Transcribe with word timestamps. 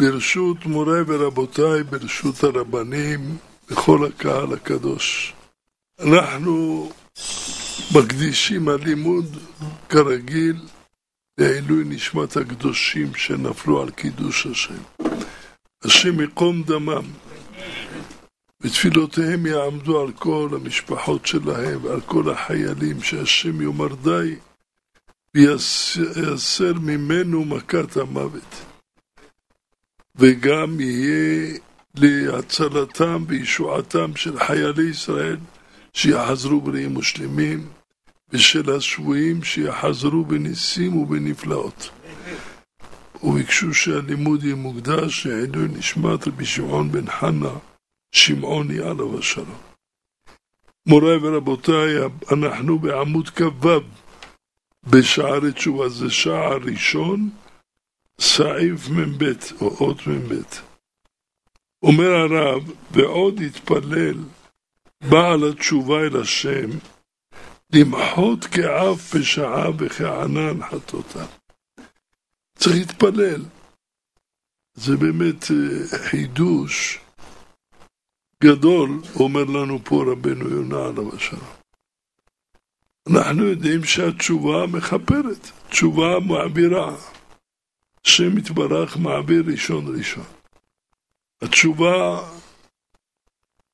ברשות 0.00 0.66
מוריי 0.66 1.02
ורבותיי, 1.06 1.82
ברשות 1.82 2.44
הרבנים, 2.44 3.36
בכל 3.70 4.06
הקהל 4.06 4.52
הקדוש. 4.52 5.32
אנחנו 6.00 6.88
מקדישים 7.96 8.68
הלימוד, 8.68 9.36
כרגיל, 9.88 10.56
לעילוי 11.38 11.84
נשמת 11.86 12.36
הקדושים 12.36 13.14
שנפלו 13.14 13.82
על 13.82 13.90
קידוש 13.90 14.46
השם. 14.46 14.82
השם 15.84 16.20
יقום 16.20 16.62
דמם, 16.62 17.04
ותפילותיהם 18.60 19.46
יעמדו 19.46 20.00
על 20.00 20.12
כל 20.12 20.48
המשפחות 20.52 21.26
שלהם 21.26 21.84
ועל 21.84 22.00
כל 22.00 22.30
החיילים, 22.30 23.02
שהשם 23.02 23.62
יאמר 23.62 23.94
די 23.94 24.36
ויסר 25.36 26.72
ממנו 26.72 27.44
מכת 27.44 27.96
המוות. 27.96 28.69
וגם 30.16 30.80
יהיה 30.80 31.58
להצלתם 31.94 33.24
וישועתם 33.28 34.16
של 34.16 34.38
חיילי 34.38 34.90
ישראל 34.90 35.36
שיחזרו 35.92 36.60
בריאים 36.60 36.96
ושלמים, 36.96 37.68
ושל 38.30 38.70
השבויים 38.70 39.42
שיחזרו 39.42 40.24
בניסים 40.24 40.96
ובנפלאות. 40.96 41.90
וביקשו 43.22 43.74
שהלימוד 43.74 44.44
יהיה 44.44 44.54
מוקדש 44.54 45.26
לעילוי 45.26 45.68
נשמת 45.68 46.28
רבי 46.28 46.44
שמעון 46.44 46.92
בן 46.92 47.10
חנה, 47.10 47.52
שמעוני 48.12 48.78
עליו 48.78 49.18
השלום. 49.18 49.60
מוריי 50.86 51.16
ורבותיי, 51.16 51.96
אנחנו 52.32 52.78
בעמוד 52.78 53.28
כ"ו 53.28 53.68
בשערי 54.86 55.52
תשובה, 55.52 55.88
זה 55.88 56.10
שער 56.10 56.58
ראשון, 56.62 57.30
סעיף 58.20 58.88
מ"ב, 58.88 59.24
או 59.60 59.68
אות 59.68 60.06
מ"ב. 60.06 60.34
אומר 61.82 62.10
הרב, 62.10 62.62
ועוד 62.90 63.40
התפלל 63.46 64.18
בעל 65.10 65.48
התשובה 65.48 66.00
אל 66.00 66.20
השם, 66.20 66.70
למחות 67.74 68.44
כאף 68.44 69.14
פשעה 69.14 69.70
וכענן 69.78 70.62
חטאותיו. 70.62 71.26
צריך 72.58 72.76
להתפלל. 72.76 73.42
זה 74.74 74.96
באמת 74.96 75.44
חידוש 76.10 76.98
גדול, 78.42 78.90
אומר 79.20 79.44
לנו 79.44 79.78
פה 79.84 80.04
רבנו 80.12 80.48
יונה 80.48 80.86
עליו 80.86 81.16
השלום. 81.16 81.50
אנחנו 83.08 83.44
יודעים 83.44 83.84
שהתשובה 83.84 84.66
מכפרת, 84.66 85.50
תשובה 85.68 86.20
מעבירה. 86.28 86.96
השם 88.06 88.38
יתברך 88.38 88.96
מעביר 88.96 89.42
ראשון 89.46 89.96
ראשון. 89.98 90.24
התשובה, 91.42 92.28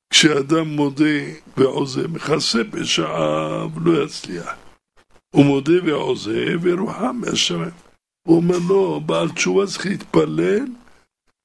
כשאדם 0.09 0.67
מודה 0.67 1.19
ועוזב, 1.57 2.07
מכסה 2.07 2.59
פשעיו, 2.71 3.71
לא 3.85 4.03
יצליח. 4.03 4.55
הוא 5.29 5.45
מודה 5.45 5.85
ועוזב 5.85 6.59
ורוחם 6.61 7.21
מהשמיים. 7.21 7.71
הוא 8.27 8.37
אומר 8.37 8.57
לו, 8.67 9.01
בעל 9.01 9.29
תשובה 9.29 9.65
צריך 9.65 9.85
להתפלל 9.85 10.65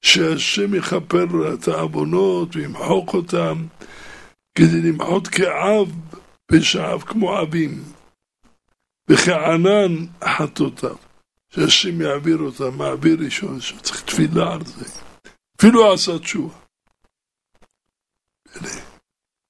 שהשם 0.02 0.74
יכפר 0.74 1.54
את 1.54 1.68
העוונות 1.68 2.56
וימחוק 2.56 3.14
אותם 3.14 3.66
כדי 4.54 4.82
למחות 4.82 5.28
כאב 5.28 5.88
פשעיו 6.46 7.00
כמו 7.00 7.40
אבים 7.42 7.82
וכענן 9.08 10.06
חטאותיו 10.24 10.96
שהשם 11.54 12.00
יעביר 12.00 12.38
אותם, 12.38 12.78
מעביר 12.78 13.16
ראשון, 13.24 13.60
שצריך 13.60 14.02
תפילה 14.02 14.52
על 14.52 14.64
זה 14.64 14.84
אפילו 15.58 15.92
עשה 15.92 16.18
תשובה 16.18 16.54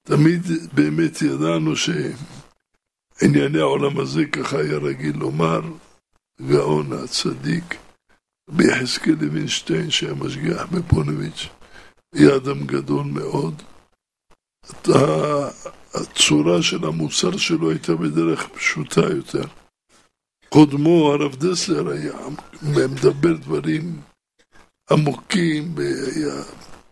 תמיד 0.07 0.41
באמת 0.73 1.21
ידענו 1.21 1.71
שענייני 1.75 3.59
העולם 3.59 3.99
הזה 3.99 4.25
ככה 4.25 4.57
היה 4.57 4.77
רגיל 4.77 5.17
לומר 5.17 5.61
גאון 6.41 6.93
הצדיק 6.93 7.75
רבי 8.49 8.63
יחזקאל 8.67 9.15
לוינשטיין 9.21 9.91
שהיה 9.91 10.13
משגיח 10.13 10.65
בפונביץ', 10.65 11.47
היה 12.15 12.35
אדם 12.35 12.65
גדול 12.65 13.05
מאוד. 13.05 13.61
הצורה 15.93 16.61
של 16.61 16.85
המוסר 16.85 17.37
שלו 17.37 17.69
הייתה 17.71 17.95
בדרך 17.95 18.47
פשוטה 18.47 19.01
יותר. 19.01 19.62
קודמו, 20.53 21.11
הרב 21.13 21.35
דסלר, 21.35 21.89
היה 21.91 22.13
מדבר 22.61 23.33
דברים 23.37 24.01
עמוקים, 24.91 25.75
והיה 25.75 26.43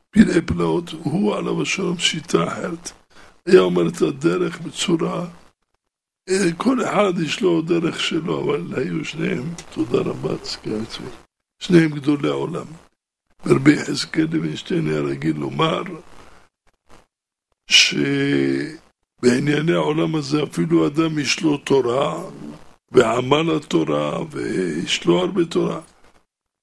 פלאי 0.10 0.42
פלאות, 0.42 0.90
הוא 0.90 1.36
עליו 1.36 1.62
השלום 1.62 1.98
שיטה 1.98 2.48
אחרת. 2.48 2.92
היה 3.46 3.60
אומר 3.60 3.88
את 3.88 4.02
הדרך 4.02 4.62
בצורה 4.62 5.28
כל 6.58 6.84
אחד 6.84 7.14
יש 7.26 7.42
לו 7.42 7.62
דרך 7.62 8.00
שלו, 8.00 8.44
אבל 8.44 8.82
היו 8.82 9.06
שניהם, 9.06 9.54
תודה 9.74 9.98
רבה, 9.98 10.38
צקי 10.38 10.70
עצמי, 10.76 11.10
שניהם 11.60 11.90
גדולי 11.90 12.30
העולם. 12.30 12.66
ורבי 13.46 13.74
יחזקאל 13.74 14.28
לוינשטיין 14.32 14.88
היה 14.88 15.02
רגיל 15.02 15.38
לומר 15.38 15.84
שבענייני 17.72 18.74
העולם 19.74 20.16
הזה 20.16 20.44
אפילו 20.44 20.88
אדם 20.88 21.20
יש 21.20 21.42
לו 21.42 21.58
תורה 21.58 22.24
ועמל 22.92 23.56
התורה 23.56 24.24
ויש 24.32 25.06
לו 25.06 25.20
הרבה 25.20 25.46
תורה. 25.46 25.82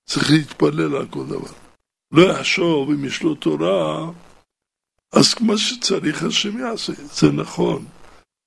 צריך 0.08 0.30
להתפלל 0.30 0.96
על 0.96 1.06
כל 1.08 1.26
דבר. 1.26 1.52
לא 2.12 2.22
יחשוב 2.22 2.90
אם 2.90 3.04
יש 3.04 3.22
לו 3.22 3.34
תורה, 3.34 4.10
אז 5.12 5.34
כמו 5.34 5.58
שצריך 5.58 6.22
השם 6.22 6.58
יעשה, 6.58 6.92
זה 6.92 7.32
נכון. 7.32 7.84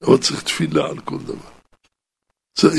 אבל 0.03 0.17
צריך 0.17 0.43
תפילה 0.43 0.89
על 0.89 0.99
כל 0.99 1.17
דבר. 1.17 1.51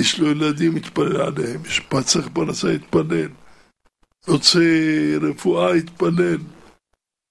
יש 0.00 0.20
לו 0.20 0.30
ילדים, 0.30 0.76
יתפלל 0.76 1.20
עליהם, 1.20 1.62
יש 1.66 1.80
צריך 2.04 2.28
פרנסה, 2.32 2.72
יתפלל. 2.72 3.28
רוצה 4.28 4.60
רפואה, 5.20 5.76
יתפלל. 5.76 6.38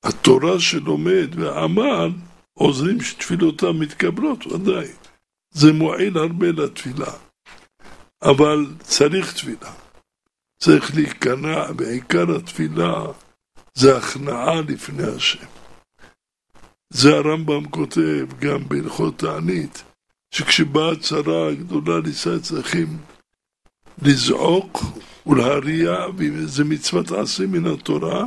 התורה 0.03 0.59
שלומד 0.59 1.29
והעמל 1.35 2.09
עוזרים 2.53 3.01
שתפילותיו 3.01 3.73
מתקבלות, 3.73 4.47
ודאי. 4.47 4.87
זה 5.51 5.73
מועיל 5.73 6.17
הרבה 6.17 6.47
לתפילה. 6.51 7.11
אבל 8.23 8.65
צריך 8.79 9.33
תפילה. 9.33 9.71
צריך 10.59 10.95
להיכנע, 10.95 11.71
בעיקר 11.71 12.35
התפילה 12.35 13.05
זה 13.73 13.97
הכנעה 13.97 14.61
לפני 14.61 15.03
השם. 15.15 15.47
זה 16.93 17.15
הרמב"ם 17.15 17.69
כותב 17.69 18.27
גם 18.39 18.67
בהלכות 18.67 19.19
תענית, 19.19 19.83
שכשבאה 20.33 20.95
צרה 20.99 21.53
גדולה 21.53 21.99
לישראל 21.99 22.39
צריכים 22.39 22.97
לזעוק 24.01 24.79
ולהריע, 25.25 25.93
וזה 26.17 26.63
מצוות 26.63 27.11
עשה 27.11 27.47
מן 27.47 27.73
התורה, 27.73 28.25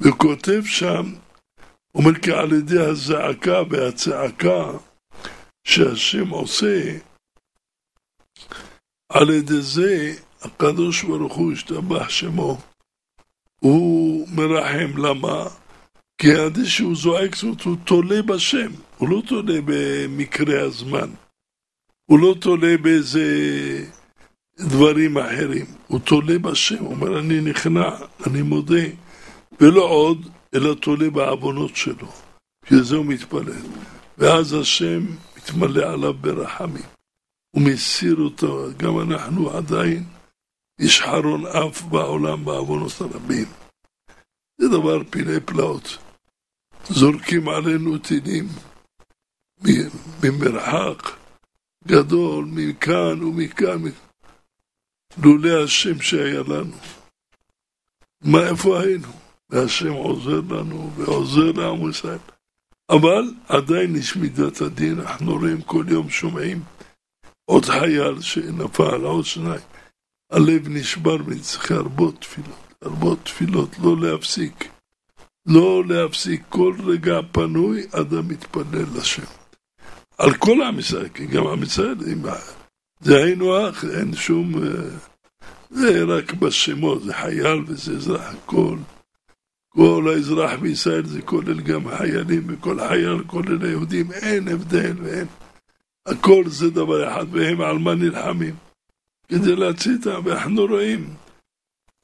וכותב 0.00 0.62
שם, 0.64 1.14
אומר 1.94 2.14
כי 2.14 2.32
על 2.32 2.52
ידי 2.52 2.80
הזעקה 2.80 3.62
והצעקה 3.70 4.64
שהשם 5.64 6.28
עושה, 6.28 6.98
על 9.08 9.30
ידי 9.30 9.60
זה 9.60 10.14
הקדוש 10.42 11.02
ברוך 11.02 11.34
הוא 11.34 11.52
השתבח 11.52 12.08
שמו, 12.08 12.58
הוא 13.60 14.28
מרחם, 14.28 14.96
למה? 14.96 15.44
כי 16.18 16.32
עד 16.32 16.64
שהוא 16.64 16.96
זועק 16.96 17.36
זאת 17.36 17.62
הוא 17.62 17.76
תולה 17.84 18.22
בשם, 18.22 18.70
הוא 18.98 19.08
לא 19.08 19.22
תולה 19.26 19.58
במקרה 19.64 20.62
הזמן, 20.62 21.10
הוא 22.06 22.18
לא 22.18 22.34
תולה 22.40 22.76
באיזה 22.82 23.24
דברים 24.58 25.18
אחרים, 25.18 25.66
הוא 25.86 26.00
תולה 26.00 26.38
בשם, 26.38 26.84
הוא 26.84 26.94
אומר 26.94 27.18
אני 27.18 27.40
נכנע, 27.40 27.90
אני 28.26 28.42
מודה, 28.42 28.84
ולא 29.60 29.82
עוד, 29.82 30.28
אלא 30.54 30.74
תולה 30.74 31.10
בעוונות 31.10 31.76
שלו, 31.76 32.08
שזה 32.68 32.96
הוא 32.96 33.06
מתפלל, 33.06 33.62
ואז 34.18 34.52
השם 34.52 35.06
מתמלא 35.36 35.92
עליו 35.92 36.14
ברחמים, 36.14 36.93
הוא 37.54 37.62
מסיר 37.62 38.16
אותו, 38.16 38.68
גם 38.76 39.00
אנחנו 39.00 39.50
עדיין, 39.50 40.04
יש 40.80 41.00
חרון 41.00 41.46
אף 41.46 41.82
בעולם 41.82 42.44
בעוונות 42.44 43.00
הרבים. 43.00 43.46
זה 44.58 44.68
דבר 44.68 45.04
פילי 45.10 45.40
פלאות. 45.40 45.98
זורקים 46.88 47.48
עלינו 47.48 47.98
טילים 47.98 48.48
ממרחק 50.22 51.18
גדול, 51.86 52.44
מכאן 52.44 53.22
ומכאן, 53.22 53.82
לולא 55.22 55.64
השם 55.64 56.00
שהיה 56.00 56.40
לנו. 56.48 56.76
מה, 58.22 58.48
איפה 58.48 58.80
היינו? 58.80 59.08
והשם 59.50 59.92
עוזר 59.92 60.40
לנו 60.50 60.90
ועוזר 60.96 61.52
לעם 61.52 61.90
ישראל. 61.90 62.18
אבל 62.90 63.34
עדיין 63.48 63.96
יש 63.96 64.16
מידת 64.16 64.60
הדין, 64.60 65.00
אנחנו 65.00 65.32
רואים 65.32 65.62
כל 65.62 65.84
יום, 65.88 66.10
שומעים 66.10 66.62
עוד 67.44 67.64
חייל 67.64 68.20
שנפל, 68.20 69.04
עוד 69.04 69.24
שניים. 69.24 69.60
הלב 70.32 70.68
נשבר 70.68 71.16
ונצטרך 71.26 71.70
להרבות 71.70 72.20
תפילות, 72.20 72.74
להרבות 72.82 73.18
תפילות, 73.24 73.78
לא 73.78 73.96
להפסיק. 74.00 74.68
לא 75.46 75.82
להפסיק 75.88 76.42
כל 76.48 76.76
רגע 76.84 77.20
פנוי, 77.32 77.86
אדם 77.92 78.28
מתפלל 78.28 78.84
לשם. 78.96 79.22
על 80.18 80.34
כל 80.34 80.62
עם 80.62 80.78
ישראל, 80.78 81.08
כי 81.08 81.26
גם 81.26 81.46
עם 81.46 81.62
ישראל, 81.62 81.94
זה 83.00 83.16
היינו 83.24 83.68
אח, 83.68 83.84
אין 83.84 84.16
שום... 84.16 84.64
אה, 84.64 84.70
זה 85.70 86.04
רק 86.04 86.32
בשמות, 86.32 87.02
זה 87.02 87.14
חייל 87.14 87.64
וזה 87.66 87.92
אזרח, 87.92 88.34
הכל. 88.34 88.76
כל 89.68 90.12
האזרח 90.14 90.60
בישראל 90.60 91.06
זה 91.06 91.22
כולל 91.22 91.60
גם 91.60 91.96
חיילים, 91.96 92.42
וכל 92.48 92.78
חייל 92.88 93.24
כולל 93.26 93.64
היהודים, 93.64 94.12
אין 94.12 94.48
הבדל 94.48 94.92
ואין. 95.02 95.26
הכל 96.08 96.44
זה 96.48 96.70
דבר 96.70 97.08
אחד, 97.08 97.26
והם 97.30 97.60
על 97.60 97.78
מה 97.78 97.94
נלחמים? 97.94 98.54
כדי 99.28 99.56
להציל 99.56 99.96
אותם, 99.96 100.26
ואנחנו 100.26 100.66
רואים 100.66 101.14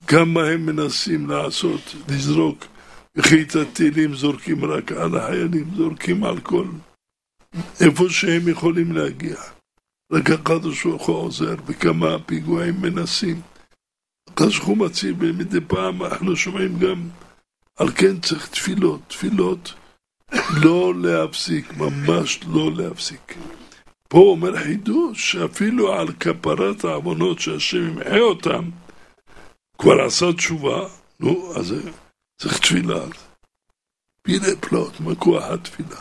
כמה 0.06 0.44
הם 0.44 0.66
מנסים 0.66 1.30
לעשות, 1.30 1.80
לזרוק, 2.08 2.64
וכי 3.16 3.42
את 3.42 3.56
הטילים 3.56 4.14
זורקים 4.14 4.64
רק 4.64 4.92
על 4.92 5.16
החיילים, 5.16 5.74
זורקים 5.76 6.24
על 6.24 6.40
כל, 6.40 6.66
איפה 7.80 8.04
שהם 8.08 8.48
יכולים 8.48 8.92
להגיע. 8.92 9.36
רק 10.12 10.30
הקדוש 10.30 10.86
ברוך 10.86 11.06
הוא 11.06 11.16
עוזר, 11.16 11.54
וכמה 11.66 12.18
פיגועים 12.26 12.80
מנסים. 12.80 13.40
הקדוש 14.28 14.56
ברוך 14.56 14.68
הוא 14.68 14.76
מציל, 14.76 15.14
ומדי 15.18 15.60
פעם 15.68 16.02
אנחנו 16.02 16.36
שומעים 16.36 16.78
גם 16.78 17.08
על 17.76 17.90
כן 17.90 18.20
צריך 18.20 18.48
תפילות, 18.48 19.00
תפילות 19.08 19.74
לא 20.62 20.94
להפסיק, 21.02 21.72
ממש 21.76 22.40
לא 22.48 22.72
להפסיק. 22.72 23.34
פה 24.12 24.18
אומר 24.18 24.56
חידוש 24.56 25.32
שאפילו 25.32 25.92
על 25.92 26.12
כפרת 26.12 26.84
העוונות 26.84 27.38
שהשם 27.40 27.88
ימחה 27.88 28.18
אותם, 28.18 28.70
כבר 29.78 30.04
עשה 30.06 30.32
תשובה, 30.32 30.88
נו, 31.20 31.52
אז 31.56 31.74
צריך 32.40 32.58
תפילה. 32.58 33.04
פילי 34.22 34.56
פלוט, 34.60 35.00
מה 35.00 35.14
כוח 35.14 35.44
התפילה? 35.44 36.00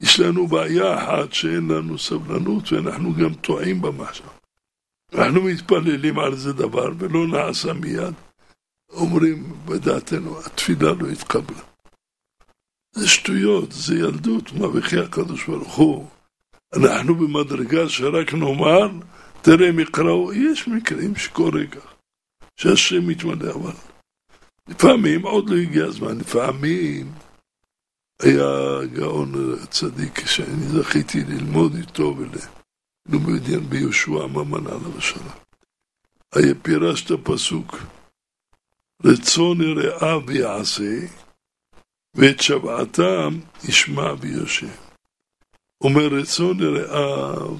יש 0.00 0.20
לנו 0.20 0.46
בעיה 0.46 0.98
אחת 0.98 1.32
שאין 1.32 1.68
לנו 1.68 1.98
סבלנות 1.98 2.72
ואנחנו 2.72 3.14
גם 3.14 3.34
טועים 3.34 3.82
במשהו. 3.82 4.24
אנחנו 5.14 5.42
מתפללים 5.42 6.18
על 6.18 6.36
זה 6.36 6.52
דבר 6.52 6.88
ולא 6.98 7.26
נעשה 7.26 7.72
מיד. 7.72 8.14
אומרים 8.92 9.52
בדעתנו, 9.66 10.40
התפילה 10.40 10.92
לא 10.92 11.06
התקבלה. 11.08 11.69
זה 12.92 13.08
שטויות, 13.08 13.72
זה 13.72 13.94
ילדות, 13.94 14.52
מה 14.52 14.66
וכי 14.68 14.98
הקדוש 14.98 15.46
ברוך 15.46 15.74
הוא. 15.74 16.06
אנחנו 16.76 17.14
במדרגה 17.14 17.88
שרק 17.88 18.34
נאמר, 18.34 18.88
תראה 19.42 19.68
הם 19.68 19.80
יקראו, 19.80 20.32
יש 20.32 20.68
מקרים 20.68 21.16
שקורה 21.16 21.66
כך, 21.66 21.94
שהשם 22.56 23.06
מתמלא, 23.06 23.50
אבל 23.54 23.72
לפעמים 24.68 25.26
עוד 25.26 25.50
לא 25.50 25.56
הגיע 25.56 25.84
הזמן, 25.84 26.18
לפעמים 26.18 27.12
היה 28.22 28.80
גאון 28.92 29.56
צדיק 29.70 30.26
שאני 30.26 30.68
זכיתי 30.68 31.24
ללמוד 31.24 31.74
איתו 31.74 32.16
וללמוד 32.16 33.42
ביהושע 33.68 34.26
ממן 34.26 34.66
עליו 34.66 34.98
השלום. 34.98 35.28
היה 36.34 36.54
פירש 36.62 37.04
את 37.04 37.10
הפסוק 37.10 37.76
רצון 39.04 39.60
יראיו 39.60 40.22
ויעשה, 40.26 41.06
ואת 42.14 42.40
שבעתם 42.40 43.40
ישמע 43.68 44.14
ויושב. 44.20 44.90
אומר 45.84 46.06
רצון 46.06 46.60
יראיו, 46.60 47.56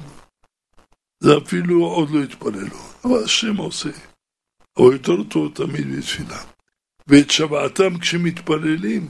זה 1.22 1.30
אפילו 1.44 1.84
עוד 1.84 2.10
לא 2.10 2.22
התפללו, 2.22 2.76
אבל 3.04 3.24
השם 3.24 3.56
עושה. 3.56 3.90
או 4.76 4.92
יותר 4.92 5.24
טוב 5.30 5.54
תמיד 5.54 5.86
בתפילה. 5.98 6.42
ואת 7.06 7.30
שבעתם 7.30 7.98
כשמתפללים, 7.98 9.08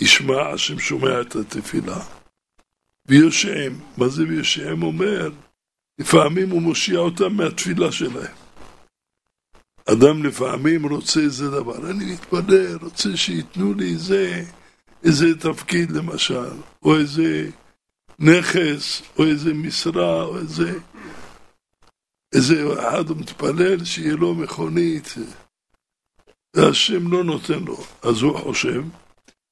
ישמע, 0.00 0.48
השם 0.54 0.78
שומע 0.78 1.20
את 1.20 1.36
התפילה. 1.36 1.98
ויושעם, 3.08 3.72
מה 3.98 4.08
זה 4.08 4.22
ויושעם 4.22 4.82
אומר? 4.82 5.30
לפעמים 5.98 6.50
הוא 6.50 6.62
מושיע 6.62 6.98
אותם 6.98 7.34
מהתפילה 7.36 7.92
שלהם. 7.92 8.45
אדם 9.92 10.24
לפעמים 10.24 10.86
רוצה 10.86 11.20
איזה 11.20 11.50
דבר, 11.50 11.90
אני 11.90 12.12
מתפלל, 12.12 12.76
רוצה 12.82 13.16
שייתנו 13.16 13.74
לי 13.74 13.92
איזה, 13.92 14.44
איזה 15.04 15.26
תפקיד 15.40 15.90
למשל, 15.90 16.50
או 16.82 16.96
איזה 16.96 17.50
נכס, 18.18 19.02
או 19.18 19.24
איזה 19.24 19.54
משרה, 19.54 20.22
או 20.22 20.38
איזה... 20.38 20.78
איזה 22.34 22.62
אחד 22.80 23.10
מתפלל 23.16 23.84
שיהיה 23.84 24.14
לו 24.14 24.34
מכונית, 24.34 25.14
והשם 26.56 27.12
לא 27.12 27.24
נותן 27.24 27.58
לו. 27.58 27.76
אז 28.02 28.22
הוא 28.22 28.38
חושב 28.38 28.82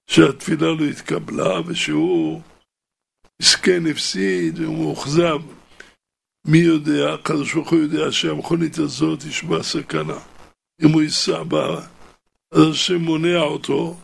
שהתפילה 0.07 0.67
לא 0.67 0.85
התקבלה 0.85 1.61
ושהוא 1.67 2.41
מסכן, 3.43 3.87
הפסיד, 3.91 4.59
והוא 4.59 4.79
מאוכזב. 4.79 5.39
מי 6.47 6.59
יודע, 6.59 7.15
הקדוש 7.15 7.55
ברוך 7.55 7.71
הוא 7.71 7.79
יודע 7.79 8.13
שהמכונית 8.13 8.79
הזאת 8.79 9.25
יש 9.25 9.45
בה 9.45 9.63
סכנה. 9.63 10.19
אם 10.85 10.89
הוא 10.93 11.03
ייסע 11.03 11.43
בה, 11.43 11.81
אז 12.53 12.69
השם 12.71 13.01
מונע 13.01 13.41
אותו, 13.41 13.97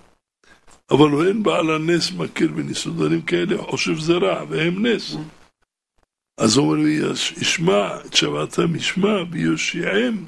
אבל 0.90 1.10
הוא 1.10 1.24
אין 1.24 1.42
בעל 1.42 1.70
הנס 1.70 2.12
מכיר 2.12 2.48
בניסודנים 2.48 3.22
כאלה, 3.22 3.62
חושב 3.62 3.98
זה 3.98 4.12
רע, 4.12 4.44
והם 4.48 4.86
נס. 4.86 5.16
אז 6.38 6.56
הוא 6.56 6.72
אומר, 6.72 6.86
ישמע, 7.40 7.96
את 8.06 8.14
שבעתם 8.14 8.76
ישמע 8.76 9.16
ויושיעם 9.30 10.26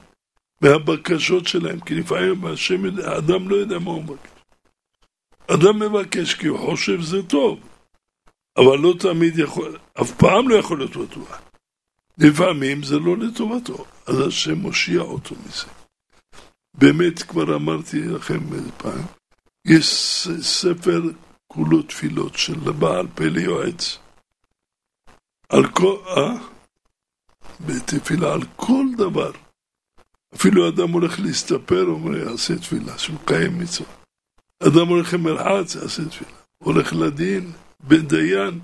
מהבקשות 0.61 1.47
שלהם, 1.47 1.81
כי 1.81 1.95
לפעמים 1.95 2.45
השם 2.45 2.99
האדם 3.05 3.49
לא 3.49 3.57
יודע 3.57 3.79
מה 3.79 3.91
הוא 3.91 4.03
מבקש. 4.03 4.31
אדם 5.47 5.79
מבקש 5.79 6.35
כי 6.35 6.47
הוא 6.47 6.59
חושב 6.59 7.01
זה 7.01 7.23
טוב, 7.23 7.61
אבל 8.57 8.79
לא 8.79 8.95
תמיד 8.99 9.39
יכול, 9.39 9.79
אף 10.01 10.11
פעם 10.11 10.49
לא 10.49 10.55
יכול 10.55 10.79
להיות 10.79 10.97
בטוח. 10.97 11.42
לפעמים 12.19 12.83
זה 12.83 12.99
לא 12.99 13.17
לטובתו, 13.17 13.85
אז 14.07 14.21
השם 14.21 14.59
מושיע 14.59 15.01
אותו 15.01 15.35
מזה. 15.47 15.67
באמת, 16.75 17.23
כבר 17.23 17.57
אמרתי 17.57 18.01
לכם 18.01 18.53
איזה 18.55 18.73
פעם, 18.73 19.05
יש 19.65 19.87
ספר 20.41 21.03
כולו 21.47 21.83
תפילות 21.83 22.37
של 22.37 22.59
בעל 22.59 23.07
פה 23.15 23.25
ליועץ. 23.25 23.99
על 25.49 25.69
כל, 25.69 25.97
אה? 26.07 26.35
בתפילה, 27.67 28.33
על 28.33 28.41
כל 28.57 28.85
דבר. 28.97 29.31
אפילו 30.35 30.69
אדם 30.69 30.91
הולך 30.91 31.21
להסתפר, 31.21 31.85
אומר, 31.85 32.17
יעשה 32.17 32.59
תפילה, 32.59 32.99
שמקיים 32.99 33.59
מצווה. 33.59 33.91
אדם 34.63 34.89
הולך 34.89 35.15
למרחץ, 35.15 35.75
יעשה 35.75 36.05
תפילה. 36.05 36.31
הולך 36.59 36.93
לדין, 36.93 37.53
בן 37.81 38.07
דיין, 38.07 38.61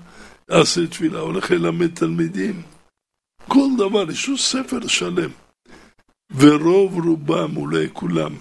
יעשה 0.49 0.87
תפילה. 0.87 1.19
הולך 1.19 1.51
ללמד 1.51 1.95
תלמידים, 1.95 2.61
כל 3.47 3.67
דבר, 3.77 4.11
יש 4.11 4.27
לו 4.27 4.37
ספר 4.37 4.87
שלם. 4.87 5.29
ורוב 6.35 7.05
רובם, 7.05 7.57
אולי 7.57 7.87
כולם, 7.93 8.35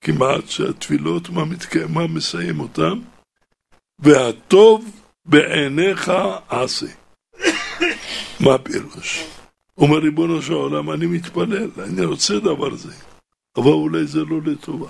כמעט 0.00 0.48
שהתפילות, 0.48 1.30
מה 1.30 1.44
מתקיים, 1.44 1.94
מה 1.94 2.06
מסיים 2.06 2.60
אותם? 2.60 3.00
והטוב 3.98 5.00
בעיניך 5.24 6.12
עשה. 6.48 6.86
מה 8.44 8.54
הפירוש? 8.54 9.24
אומר 9.78 9.98
ריבונו 9.98 10.42
של 10.42 10.52
העולם, 10.52 10.90
אני 10.90 11.06
מתפלל, 11.06 11.70
אני 11.78 12.04
רוצה 12.04 12.38
דבר 12.38 12.74
זה, 12.76 12.92
אבל 13.56 13.66
אולי 13.66 14.06
זה 14.06 14.24
לא 14.24 14.40
לטובה. 14.44 14.88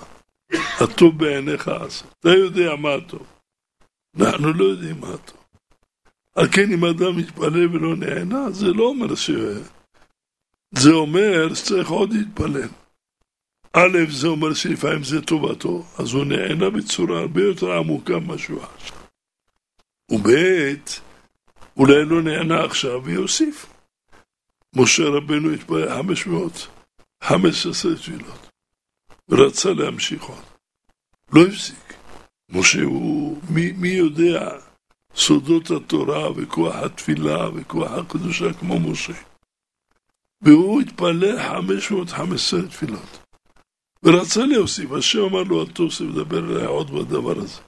הטוב 0.81 1.19
בעיניך 1.19 1.69
עשה. 1.69 2.05
אתה 2.21 2.29
יודע 2.29 2.77
מה 2.77 2.95
הטוב. 2.95 3.27
אנחנו 4.21 4.53
לא 4.53 4.65
יודעים 4.65 5.01
מה 5.01 5.09
הטוב. 5.15 5.38
על 6.39 6.49
כן 6.53 6.73
אם 6.73 6.85
אדם 6.85 7.17
מתפלל 7.17 7.77
ולא 7.77 7.97
נהנה, 7.97 8.51
זה 8.51 8.67
לא 8.67 8.85
אומר 8.85 9.15
ש... 9.15 9.31
זה 10.75 10.91
אומר 10.91 11.55
שצריך 11.55 11.89
עוד 11.89 12.13
להתפלל. 12.13 12.69
א', 13.73 13.99
זה 14.11 14.27
אומר 14.27 14.55
שלפעמים 14.55 15.05
זה 15.05 15.23
טובתו, 15.23 15.85
אז 15.99 16.13
הוא 16.13 16.25
נהנה 16.25 16.71
בצורה 16.71 17.21
הרבה 17.21 17.43
יותר 17.43 17.73
עמוקה 17.73 18.19
ממה 18.19 18.39
שהוא 18.39 18.63
עכשיו. 18.63 18.97
וב', 20.11 20.31
אולי 21.77 22.05
לא 22.05 22.23
נהנה 22.23 22.65
עכשיו 22.65 23.05
ויוסיף. 23.05 23.67
משה 24.77 25.03
רבנו 25.03 25.53
התפלל 25.53 25.89
500, 25.89 26.69
15 27.25 27.95
תפילות, 27.97 28.51
ורצה 29.29 29.71
להמשיך 29.71 30.23
עוד. 30.23 30.45
לא 31.33 31.41
הפסיק. 31.47 31.95
משה 32.51 32.83
הוא, 32.83 33.41
מי, 33.51 33.73
מי 33.73 33.89
יודע 33.89 34.68
סודות 35.19 35.71
התורה 35.71 36.31
וכוח 36.33 36.75
התפילה 36.75 37.51
וכוח 37.55 37.91
הקדושה 37.91 38.53
כמו 38.61 38.81
משה. 38.81 39.13
והוא 40.43 40.81
התפלל 40.81 41.43
515 41.43 42.61
תפילות. 42.69 43.19
ורצה 44.03 44.41
להוסיף, 44.47 44.93
השם 44.93 45.19
אמר 45.19 45.43
לו, 45.43 45.63
אל 45.63 45.73
תוסיף, 45.73 46.07
דבר 46.15 46.39
אליי 46.39 46.67
עוד 46.67 46.91
בדבר 46.91 47.39
הזה. 47.39 47.61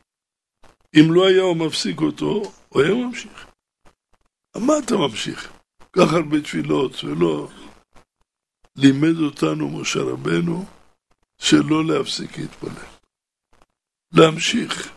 אם 0.97 1.13
לא 1.13 1.29
היה 1.29 1.43
הוא 1.43 1.57
מפסיק 1.57 2.01
אותו, 2.01 2.43
הוא 2.69 2.83
היה 2.83 2.95
ממשיך. 2.95 3.47
מה 4.57 4.73
אתה 4.85 4.97
ממשיך? 4.97 5.53
כך 5.93 6.13
הרבה 6.13 6.41
תפילות, 6.41 7.05
ולא 7.05 7.49
לימד 8.77 9.17
אותנו 9.25 9.81
משה 9.81 10.01
רבנו 10.01 10.65
שלא 11.39 11.85
להפסיק 11.85 12.39
להתפלל. 12.39 12.87
להמשיך. 14.13 14.93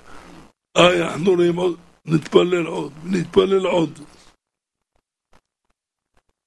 אה, 0.77 1.13
אנחנו 1.13 1.33
רואים 1.33 1.55
עוד, 1.55 1.79
נתפלל 2.05 2.65
עוד, 2.65 2.93
נתפלל 3.03 3.65
עוד. 3.65 3.99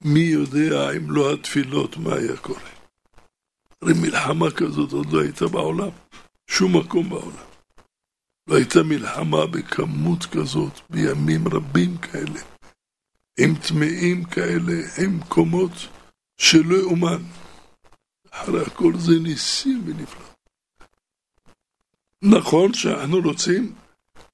מי 0.01 0.19
יודע 0.19 0.91
אם 0.97 1.11
לא 1.11 1.33
התפילות 1.33 1.97
מה 1.97 2.13
היה 2.15 2.37
קורה. 2.37 2.69
הרי 3.81 3.93
מלחמה 4.01 4.51
כזאת 4.51 4.91
עוד 4.91 5.13
לא 5.13 5.21
הייתה 5.21 5.47
בעולם, 5.47 5.89
שום 6.47 6.77
מקום 6.77 7.09
בעולם. 7.09 7.47
לא 8.47 8.55
הייתה 8.55 8.83
מלחמה 8.83 9.45
בכמות 9.45 10.25
כזאת, 10.25 10.73
בימים 10.89 11.47
רבים 11.47 11.97
כאלה, 11.97 12.41
עם 13.39 13.53
טמאים 13.67 14.23
כאלה, 14.23 14.73
עם 15.03 15.19
קומות 15.29 15.71
שלא 16.37 16.75
יאומן. 16.75 17.23
אחרי 18.31 18.61
הכל 18.61 18.93
זה 18.97 19.19
ניסים 19.23 19.83
ונפלא. 19.85 20.27
נכון 22.21 22.73
שאנחנו 22.73 23.17
רוצים 23.21 23.75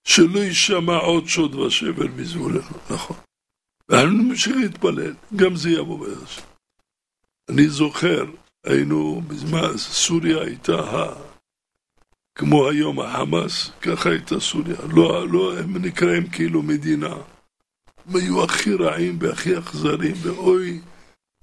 שלא 0.04 0.40
יישמע 0.40 0.98
עוד 0.98 1.28
שוד 1.28 1.56
ושבר 1.56 2.08
מזבולנו, 2.16 2.78
נכון. 2.90 3.18
ואנחנו 3.90 4.18
נמשיך 4.18 4.56
להתפלל, 4.56 5.14
גם 5.36 5.56
זה 5.56 5.70
יבוא 5.70 6.00
בעזר 6.00 6.42
אני 7.50 7.70
זוכר, 7.70 8.26
היינו 8.66 9.22
בזמן, 9.28 9.78
סוריה 9.78 10.42
הייתה 10.42 10.80
ה... 10.80 11.14
כמו 12.36 12.70
היום 12.70 13.00
החמאס, 13.00 13.72
ככה 13.82 14.10
הייתה 14.10 14.40
סוריה. 14.40 14.76
לא, 14.96 15.30
לא, 15.30 15.60
הם 15.60 15.78
נקראים 15.78 16.30
כאילו 16.30 16.62
מדינה. 16.62 17.16
הם 18.06 18.16
היו 18.16 18.44
הכי 18.44 18.74
רעים 18.74 19.18
והכי 19.22 19.58
אכזרים, 19.58 20.16
ואוי 20.22 20.80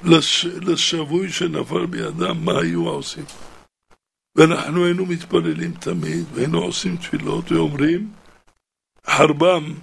לש, 0.05 0.45
לשבוי 0.45 1.33
שנפל 1.33 1.87
בידם, 1.87 2.45
מה 2.45 2.61
היו 2.61 2.88
עושים. 2.88 3.25
ואנחנו 4.37 4.85
היינו 4.85 5.07
מתפללים 5.07 5.73
תמיד, 5.73 6.25
והיינו 6.35 6.59
עושים 6.59 6.97
תפילות 6.97 7.52
ואומרים, 7.52 8.11
חרבם 9.17 9.75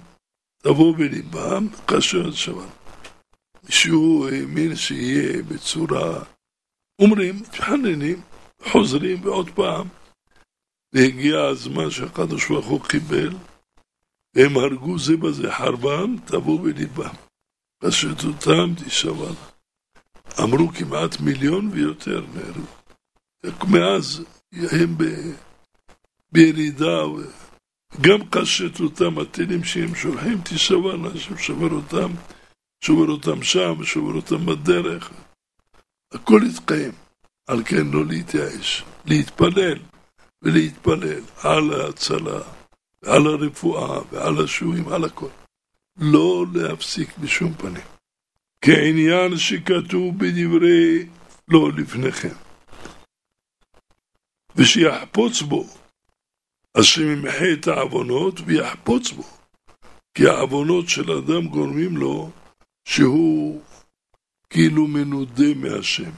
תבוא 0.58 0.96
בליבם, 0.96 1.66
כאשר 1.88 2.32
שבת. 2.32 2.78
מישהו 3.64 4.28
האמין 4.28 4.76
שיהיה 4.76 5.42
בצורה, 5.42 6.24
אומרים, 6.98 7.36
מתחננים, 7.36 8.20
חוזרים 8.62 9.24
ועוד 9.24 9.50
פעם, 9.50 9.88
והגיע 10.92 11.40
הזמן 11.40 11.90
שהקדוש 11.90 12.48
ברוך 12.48 12.66
הוא 12.66 12.80
קיבל, 12.84 13.30
והם 14.34 14.56
הרגו 14.56 14.98
זה 14.98 15.16
בזה, 15.16 15.52
חרבם 15.52 16.16
תבוא 16.26 16.60
בליבם. 16.60 17.14
פשטותם 17.78 18.74
תשבע. 18.74 19.30
אמרו 20.42 20.68
כמעט 20.68 21.20
מיליון 21.20 21.70
ויותר 21.72 22.24
נהרגו. 22.34 23.66
מאז 23.70 24.24
הם 24.52 24.98
ב... 24.98 25.04
בירידה, 26.32 27.02
גם 28.00 28.18
קשטותם, 28.30 29.18
הטילים 29.18 29.64
שהם 29.64 29.94
שולחים, 29.94 30.40
תשבע 30.44 30.94
אנשים, 30.94 31.38
שובר 31.38 31.70
אותם, 31.70 32.12
שובר 32.84 33.10
אותם 33.10 33.42
שם, 33.42 33.84
שובר 33.84 34.14
אותם 34.14 34.46
בדרך. 34.46 35.10
הכל 36.12 36.40
יתקיים. 36.50 36.92
על 37.48 37.64
כן 37.64 37.86
לא 37.92 38.06
להתייאש, 38.06 38.84
להתפלל. 39.04 39.78
ולהתפלל 40.42 41.22
על 41.42 41.80
ההצלה, 41.80 42.40
ועל 43.02 43.26
הרפואה, 43.26 44.00
ועל 44.12 44.44
השועים, 44.44 44.88
על 44.88 45.04
הכל. 45.04 45.28
לא 45.96 46.44
להפסיק 46.54 47.18
בשום 47.18 47.54
פנים. 47.54 47.82
כעניין 48.60 49.36
שכתוב 49.36 50.18
בדברי 50.18 51.06
לא 51.48 51.72
לפניכם. 51.72 52.34
ושיחפוץ 54.56 55.42
בו, 55.42 55.66
אז 56.78 56.84
שממחה 56.84 57.52
את 57.52 57.66
העוונות 57.66 58.40
ויחפוץ 58.46 59.10
בו. 59.10 59.24
כי 60.14 60.26
העוונות 60.28 60.88
של 60.88 61.12
אדם 61.12 61.48
גורמים 61.48 61.96
לו 61.96 62.30
שהוא 62.88 63.62
כאילו 64.50 64.86
מנודה 64.86 65.54
מהשם. 65.56 66.10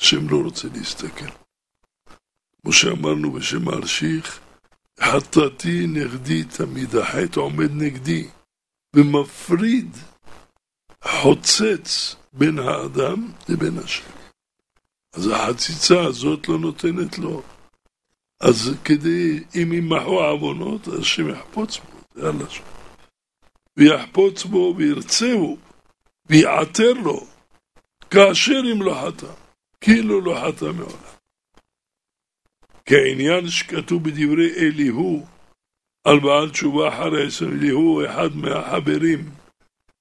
השם 0.00 0.28
לא 0.28 0.36
רוצה 0.44 0.68
להסתכל. 0.74 1.30
כמו 2.62 2.72
שאמרנו 2.72 3.32
בשם 3.32 3.68
האלשיך, 3.68 4.40
חטאתי 5.00 5.86
נגדי 5.86 6.44
תמיד, 6.44 6.96
החטא 6.96 7.40
עומד 7.40 7.70
נגדי, 7.70 8.28
ומפריד, 8.96 9.96
חוצץ 11.04 12.16
בין 12.32 12.58
האדם 12.58 13.28
לבין 13.48 13.78
השם. 13.78 14.10
אז 15.12 15.26
החציצה 15.26 16.00
הזאת 16.00 16.48
לא 16.48 16.58
נותנת 16.58 17.18
לו. 17.18 17.42
אז 18.42 18.70
כדי, 18.84 19.44
אם 19.54 19.72
ימחו 19.72 20.22
העוונות, 20.22 20.88
אז 20.88 20.98
השם 20.98 21.28
יחפוץ 21.28 21.78
בו, 21.78 21.98
זה 22.14 22.28
הלשון. 22.28 22.66
ויחפוץ 23.76 24.44
בו 24.44 24.74
וירצהו, 24.76 25.58
ויעתר 26.26 26.92
לו, 27.04 27.26
כאשר 28.10 28.60
אם 28.72 28.82
לא 28.82 28.94
חטא, 28.94 29.32
כאילו 29.80 30.20
לא 30.20 30.34
חטא 30.40 30.64
מעולם. 30.64 31.12
כעניין 32.84 33.48
שכתוב 33.48 34.04
בדברי 34.04 34.50
אליהו 34.58 35.26
על 36.04 36.20
בעל 36.20 36.50
תשובה 36.50 36.88
אחרי 36.88 37.26
עשר, 37.26 37.46
אליהו 37.46 38.04
אחד 38.06 38.36
מהחברים 38.36 39.30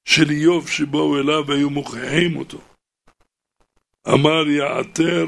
של 0.06 0.30
איוב 0.30 0.68
שבאו 0.68 1.18
אליו 1.18 1.44
והיו 1.48 1.70
מוכיחים 1.70 2.36
אותו. 2.36 2.62
אמר 4.08 4.48
יעתר 4.48 5.26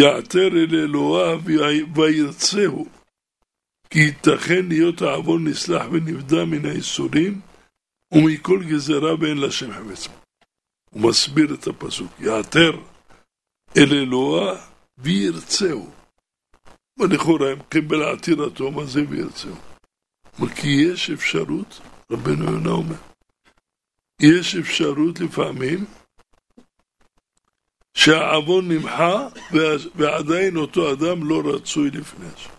יעתר 0.00 0.48
אל 0.48 0.74
אלוהיו 0.74 1.40
וירצהו 1.94 2.86
כי 3.90 3.98
ייתכן 3.98 4.66
להיות 4.68 5.02
העוון 5.02 5.48
נסלח 5.48 5.82
ונבדה 5.92 6.44
מן 6.44 6.66
האיסורים 6.66 7.40
ומכל 8.12 8.64
גזרה 8.64 9.14
ואין 9.20 9.38
לשם 9.38 9.72
חפץ. 9.72 10.08
הוא 10.90 11.02
מסביר 11.02 11.54
את 11.54 11.66
הפסוק, 11.66 12.12
יעתר 12.20 12.70
אל 13.76 13.92
אלוה 13.92 14.66
וירצהו. 14.98 15.90
ולכאורה 16.98 17.50
הם 17.50 17.58
קיבל 17.68 18.02
עתירתו, 18.02 18.70
מה 18.70 18.84
זה 18.84 19.00
וירצהו? 19.08 19.56
כי 20.56 20.68
יש 20.68 21.10
אפשרות, 21.10 21.80
רבנו 22.12 22.44
יונה 22.44 22.70
אומר, 22.70 22.96
יש 24.20 24.56
אפשרות 24.56 25.20
לפעמים 25.20 25.84
שהעוון 28.00 28.72
נמחה 28.72 29.28
ועדיין 29.94 30.56
אותו 30.56 30.92
אדם 30.92 31.28
לא 31.28 31.42
רצוי 31.44 31.90
לפני 31.90 32.26
השם. 32.34 32.50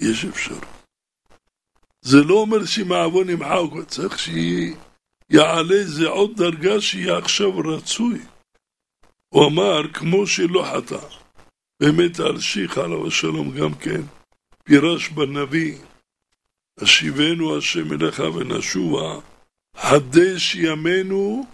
יש 0.00 0.24
אפשרות. 0.24 0.64
זה 2.02 2.16
לא 2.24 2.34
אומר 2.34 2.64
שאם 2.64 2.92
העוון 2.92 3.30
נמחה 3.30 3.54
הוא 3.54 3.82
צריך 3.82 4.18
שיעלה 4.18 5.74
איזה 5.74 6.08
עוד 6.08 6.36
דרגה 6.36 6.80
שיהיה 6.80 7.18
עכשיו 7.18 7.58
רצוי. 7.58 8.18
הוא 9.28 9.46
אמר, 9.46 9.92
כמו 9.92 10.26
שלא 10.26 10.64
חטא, 10.72 11.06
באמת 11.80 12.20
אלשיך 12.20 12.78
עליו 12.78 13.06
השלום 13.06 13.50
גם 13.58 13.74
כן, 13.74 14.00
פירש 14.64 15.08
בנביא, 15.08 15.78
השיבנו 16.80 17.58
השם 17.58 17.92
אליך 17.92 18.22
ונשובה, 18.34 19.20
חדש 19.76 20.54
ימינו 20.54 21.46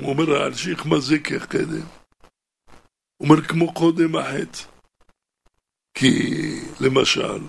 הוא 0.00 0.10
אומר, 0.10 0.42
האלשיך, 0.42 0.86
מה 0.86 1.00
זה? 1.00 1.16
הוא 3.16 3.28
אומר, 3.28 3.42
כמו 3.48 3.74
קודם 3.74 4.16
החטא. 4.16 4.64
כי, 5.94 6.10
למשל, 6.80 7.40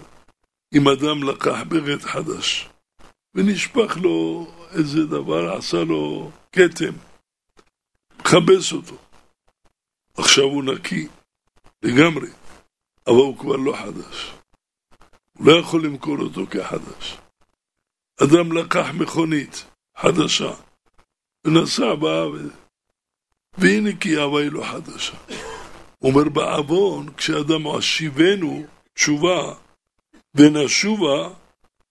אם 0.73 0.87
אדם 0.87 1.23
לקח 1.23 1.57
בגד 1.69 2.01
חדש, 2.01 2.69
ונשפך 3.35 3.97
לו 3.97 4.47
איזה 4.71 5.05
דבר, 5.05 5.53
עשה 5.57 5.77
לו 5.77 6.31
כתם, 6.51 6.93
מכבס 8.19 8.73
אותו. 8.73 8.95
עכשיו 10.17 10.43
הוא 10.43 10.63
נקי 10.63 11.07
לגמרי, 11.83 12.29
אבל 13.07 13.15
הוא 13.15 13.37
כבר 13.37 13.55
לא 13.55 13.73
חדש. 13.75 14.31
הוא 15.37 15.47
לא 15.47 15.59
יכול 15.59 15.85
למכור 15.85 16.17
אותו 16.19 16.41
כחדש. 16.47 17.17
אדם 18.23 18.51
לקח 18.51 18.85
מכונית 18.99 19.65
חדשה 19.97 20.53
בה 21.99 22.27
ו... 22.27 22.37
והיא 23.57 23.81
נקייה 23.81 24.27
והיא 24.27 24.51
לא 24.51 24.63
חדשה. 24.63 25.17
אומר 26.01 26.29
בעוון, 26.29 27.13
כשאדם 27.17 27.67
השיבנו 27.67 28.65
תשובה 28.93 29.53
ונשובה, 30.35 31.29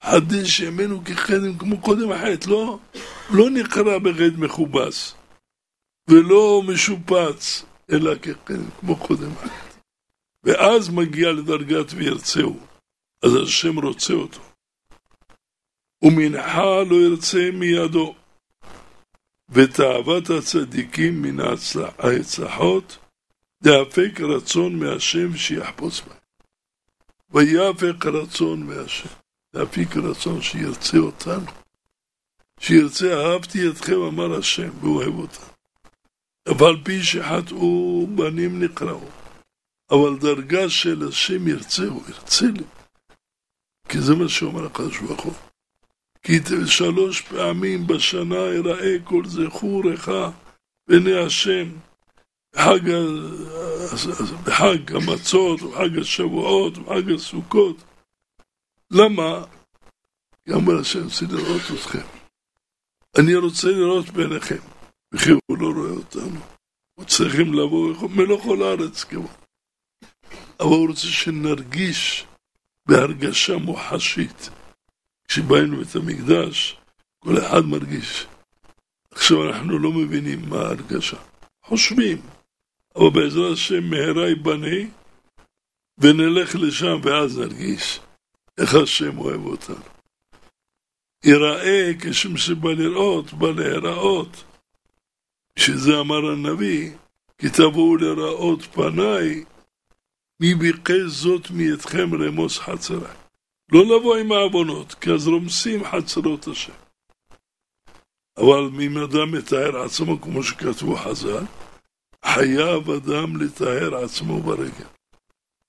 חדש 0.02 0.60
ימינו 0.60 1.04
כחדם 1.04 1.58
כמו 1.58 1.80
קודם 1.80 2.12
החטא, 2.12 2.50
לא, 2.50 2.78
לא 3.30 3.50
נקרא 3.50 3.98
בגד 3.98 4.38
מכובס. 4.38 5.14
ולא 6.08 6.62
משופץ, 6.66 7.64
אלא 7.92 8.14
כמו 8.80 8.96
קודם. 8.96 9.30
ואז 10.44 10.88
מגיע 10.88 11.32
לדרגת 11.32 11.92
וירצהו, 11.94 12.60
אז 13.22 13.34
השם 13.42 13.78
רוצה 13.78 14.12
אותו. 14.12 14.40
ומנחה 16.02 16.82
לא 16.90 16.96
ירצה 16.96 17.50
מידו, 17.52 18.14
ותאוות 19.50 20.30
הצדיקים 20.30 21.22
מן 21.22 21.40
ההצלחות, 21.98 22.98
דאפק 23.62 24.20
רצון 24.20 24.78
מהשם 24.78 25.36
שיחפוץ 25.36 26.00
בהם. 26.00 26.16
ויאפק 27.30 28.06
רצון 28.06 28.62
מהשם, 28.62 29.08
להפיק 29.54 29.96
רצון 29.96 30.42
שירצה 30.42 30.98
אותנו. 30.98 31.46
שירצה 32.60 33.06
אהבתי 33.14 33.68
אתכם 33.68 34.00
אמר 34.08 34.38
השם 34.38 34.70
ואוהב 34.80 35.14
אותנו. 35.14 35.46
אבל 36.48 36.76
פי 36.84 37.02
שחטאו 37.02 38.06
בנים 38.06 38.62
נקראו. 38.62 39.08
אבל 39.90 40.18
דרגה 40.20 40.70
של 40.70 41.08
השם 41.08 41.48
ירצה, 41.48 41.82
הוא 41.82 42.02
ירצה 42.08 42.46
לי. 42.46 42.64
כי 43.88 44.00
זה 44.00 44.14
מה 44.14 44.28
שאומר 44.28 44.66
הקדוש 44.66 44.98
ברוך 44.98 45.20
הוא. 45.20 45.49
כי 46.22 46.38
שלוש 46.66 47.20
פעמים 47.20 47.86
בשנה 47.86 48.36
יראה 48.36 48.96
כל 49.04 49.22
זכורך 49.24 50.08
בעיני 50.88 51.18
השם 51.26 51.68
בחג, 52.54 52.80
בחג 54.44 54.96
המצות, 54.96 55.60
בחג 55.60 55.98
השבועות, 55.98 56.78
בחג 56.78 57.10
הסוכות. 57.10 57.76
למה? 58.90 59.44
כי 60.44 60.54
אמר 60.54 60.80
השם, 60.80 61.04
רוצה 61.04 61.26
לראות 61.30 61.62
אתכם. 61.74 62.06
אני 63.18 63.34
רוצה 63.34 63.68
לראות 63.68 64.10
בעיניכם. 64.10 64.58
וכי 65.14 65.30
הוא 65.30 65.58
לא 65.58 65.66
רואה 65.66 65.90
אותנו. 65.90 66.40
הוא 66.94 67.06
צריכים 67.06 67.54
לבוא 67.54 68.08
מלוא 68.08 68.42
כל 68.42 68.62
הארץ 68.62 69.04
כמו. 69.04 69.28
אבל 70.60 70.68
הוא 70.68 70.88
רוצה 70.88 71.06
שנרגיש 71.06 72.26
בהרגשה 72.88 73.56
מוחשית. 73.56 74.50
כשבאים 75.30 75.72
לבית 75.72 75.96
המקדש, 75.96 76.76
כל 77.18 77.38
אחד 77.38 77.66
מרגיש. 77.66 78.26
עכשיו 79.10 79.48
אנחנו 79.48 79.78
לא 79.78 79.92
מבינים 79.92 80.48
מה 80.48 80.56
ההרגשה. 80.56 81.16
חושבים, 81.64 82.22
אבל 82.96 83.10
בעזרת 83.10 83.52
השם 83.52 83.84
מהרה 83.84 84.28
ייבנה, 84.28 84.76
ונלך 85.98 86.54
לשם 86.54 87.00
ואז 87.02 87.38
נרגיש 87.38 88.00
איך 88.58 88.74
השם 88.74 89.18
אוהב 89.18 89.46
אותנו. 89.46 89.84
ייראה 91.24 91.90
כשם 92.00 92.36
שבא 92.36 92.70
לראות, 92.70 93.32
בא 93.32 93.50
להיראות. 93.50 94.44
שזה 95.58 96.00
אמר 96.00 96.30
הנביא, 96.30 96.90
כי 97.38 97.48
תבואו 97.50 97.96
לראות 97.96 98.62
פניי, 98.62 99.44
מי 100.40 100.54
ביקש 100.54 101.00
זאת 101.06 101.50
מאתכם 101.50 102.22
רמוס 102.22 102.58
חצריי. 102.58 103.29
לא 103.72 103.84
לבוא 103.84 104.16
עם 104.16 104.32
העוונות, 104.32 104.94
כי 104.94 105.10
אז 105.10 105.28
רומסים 105.28 105.84
חצרות 105.84 106.48
השם. 106.48 106.72
אבל 108.36 108.70
אם 108.82 108.98
אדם 108.98 109.32
מתאר 109.32 109.82
עצמו, 109.82 110.20
כמו 110.20 110.42
שכתבו 110.42 110.96
חז"ל, 110.96 111.44
חייב 112.24 112.90
אדם 112.90 113.42
לטהר 113.42 114.04
עצמו 114.04 114.40
ברגל. 114.40 114.86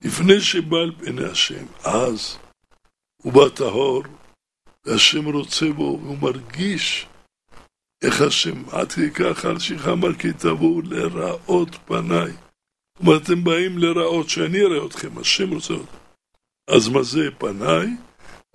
לפני 0.04 0.42
שבא 0.42 0.78
אל 0.78 0.92
פני 0.98 1.26
השם, 1.26 1.66
אז 1.84 2.38
הוא 3.24 3.34
בא 3.34 3.50
טהור, 3.50 4.04
והשם 4.86 5.26
רוצה 5.26 5.66
בו, 5.76 6.00
והוא 6.04 6.18
מרגיש 6.22 7.08
איך 8.02 8.22
השם, 8.22 8.70
עד 8.70 8.92
כדי 8.92 9.12
כך 9.12 9.46
אלשיך 9.46 9.88
אמר 9.88 10.14
כי 10.14 10.34
תבואו 10.34 10.82
לראות 10.82 11.76
פניי. 11.86 12.32
כלומר, 12.98 13.18
אתם 13.18 13.44
באים 13.44 13.78
לראות, 13.78 14.30
שאני 14.30 14.62
אראה 14.62 14.86
אתכם, 14.86 15.18
השם 15.18 15.54
רוצה 15.54 15.74
אתכם. 15.74 16.01
אז 16.68 16.88
מה 16.88 17.04
זה 17.04 17.30
פניי? 17.38 17.88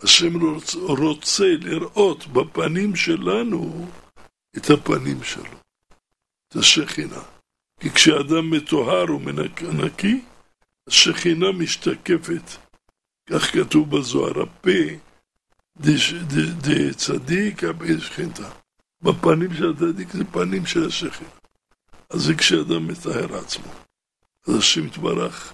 השם 0.02 0.40
רוצה, 0.42 0.78
רוצה 0.78 1.44
לראות 1.60 2.26
בפנים 2.26 2.96
שלנו 2.96 3.86
את 4.56 4.70
הפנים 4.70 5.24
שלו, 5.24 5.58
את 6.48 6.56
השכינה. 6.56 7.22
כי 7.80 7.90
כשאדם 7.90 8.50
מטוהר 8.50 9.14
ומנקי, 9.14 10.24
השכינה 10.88 11.52
משתקפת. 11.52 12.50
כך 13.30 13.52
כתוב 13.52 13.96
בזוהר, 13.96 14.42
הפה 14.42 14.70
דצדיק 16.60 17.64
הפה 17.64 18.00
שכינתה. 18.00 18.50
בפנים 19.02 19.54
של 19.54 19.70
הצדיק 19.70 20.12
זה 20.12 20.24
פנים 20.24 20.66
של 20.66 20.86
השכינה. 20.86 21.30
אז 22.10 22.20
זה 22.20 22.34
כשאדם 22.34 22.86
מטהר 22.86 23.36
עצמו. 23.36 23.72
אז 24.46 24.54
השם 24.54 24.86
יתברך 24.86 25.52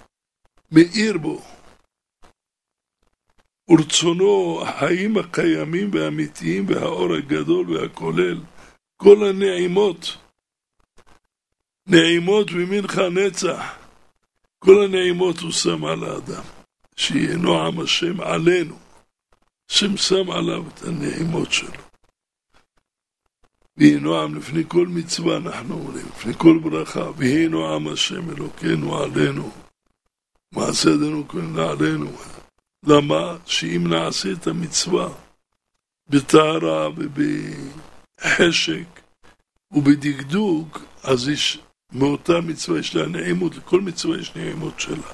מאיר 0.73 1.19
בו. 1.19 1.43
ורצונו 3.73 4.63
החיים 4.63 5.17
הקיימים 5.17 5.91
והאמיתיים 5.93 6.67
והאור 6.69 7.15
הגדול 7.15 7.71
והכולל, 7.71 8.41
כל 8.97 9.29
הנעימות 9.29 10.17
נעימות 11.87 12.51
ממנך 12.51 12.99
נצח. 12.99 13.75
כל 14.59 14.85
הנעימות 14.85 15.39
הוא 15.39 15.53
שם 15.53 15.85
על 15.85 16.05
האדם, 16.05 16.43
שיהיה 16.97 17.37
נועם 17.37 17.81
השם 17.81 18.21
עלינו. 18.21 18.79
השם 19.71 19.97
שם 19.97 20.31
עליו 20.31 20.65
את 20.69 20.83
הנעימות 20.83 21.53
שלו. 21.53 21.83
ויהי 23.77 24.01
נועם 24.01 24.35
לפני 24.35 24.63
כל 24.69 24.87
מצווה, 24.87 25.37
אנחנו 25.37 25.75
אומרים, 25.75 26.07
לפני 26.07 26.33
כל 26.39 26.59
ברכה, 26.63 27.11
ויהי 27.17 27.49
נועם 27.49 27.89
השם 27.89 28.31
אלוקינו 28.31 28.99
עלינו. 28.99 29.51
מעשה 30.53 30.91
ידינו 30.91 31.29
כהן 31.29 31.59
עלינו. 31.59 32.11
למה? 32.87 33.37
שאם 33.47 33.87
נעשה 33.89 34.33
את 34.33 34.47
המצווה 34.47 35.09
בטהרה 36.09 36.89
ובחשק 36.89 39.01
ובדקדוק, 39.73 40.79
אז 41.03 41.29
יש 41.29 41.59
מאותה 41.93 42.41
מצווה 42.41 42.79
יש 42.79 42.95
לה 42.95 43.07
נעימות, 43.07 43.57
לכל 43.57 43.81
מצווה 43.81 44.19
יש 44.19 44.37
נעימות 44.37 44.81
שלה. 44.81 45.13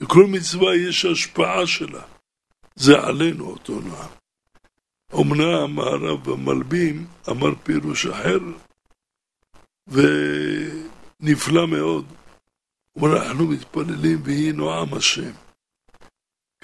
לכל 0.00 0.26
מצווה 0.26 0.76
יש 0.76 1.04
השפעה 1.04 1.66
שלה. 1.66 2.02
זה 2.76 3.00
עלינו 3.00 3.46
אותו 3.46 3.80
נועם. 3.80 4.10
אמנם 5.14 5.78
הרב 5.78 6.28
המלבים 6.28 7.06
אמר 7.30 7.54
פירוש 7.62 8.06
אחר, 8.06 8.38
ונפלא 9.86 11.66
מאוד. 11.66 12.04
הוא 12.92 13.08
אומר, 13.08 13.26
אנחנו 13.26 13.46
מתפללים 13.46 14.20
ויהי 14.24 14.52
נועם 14.52 14.94
השם. 14.94 15.43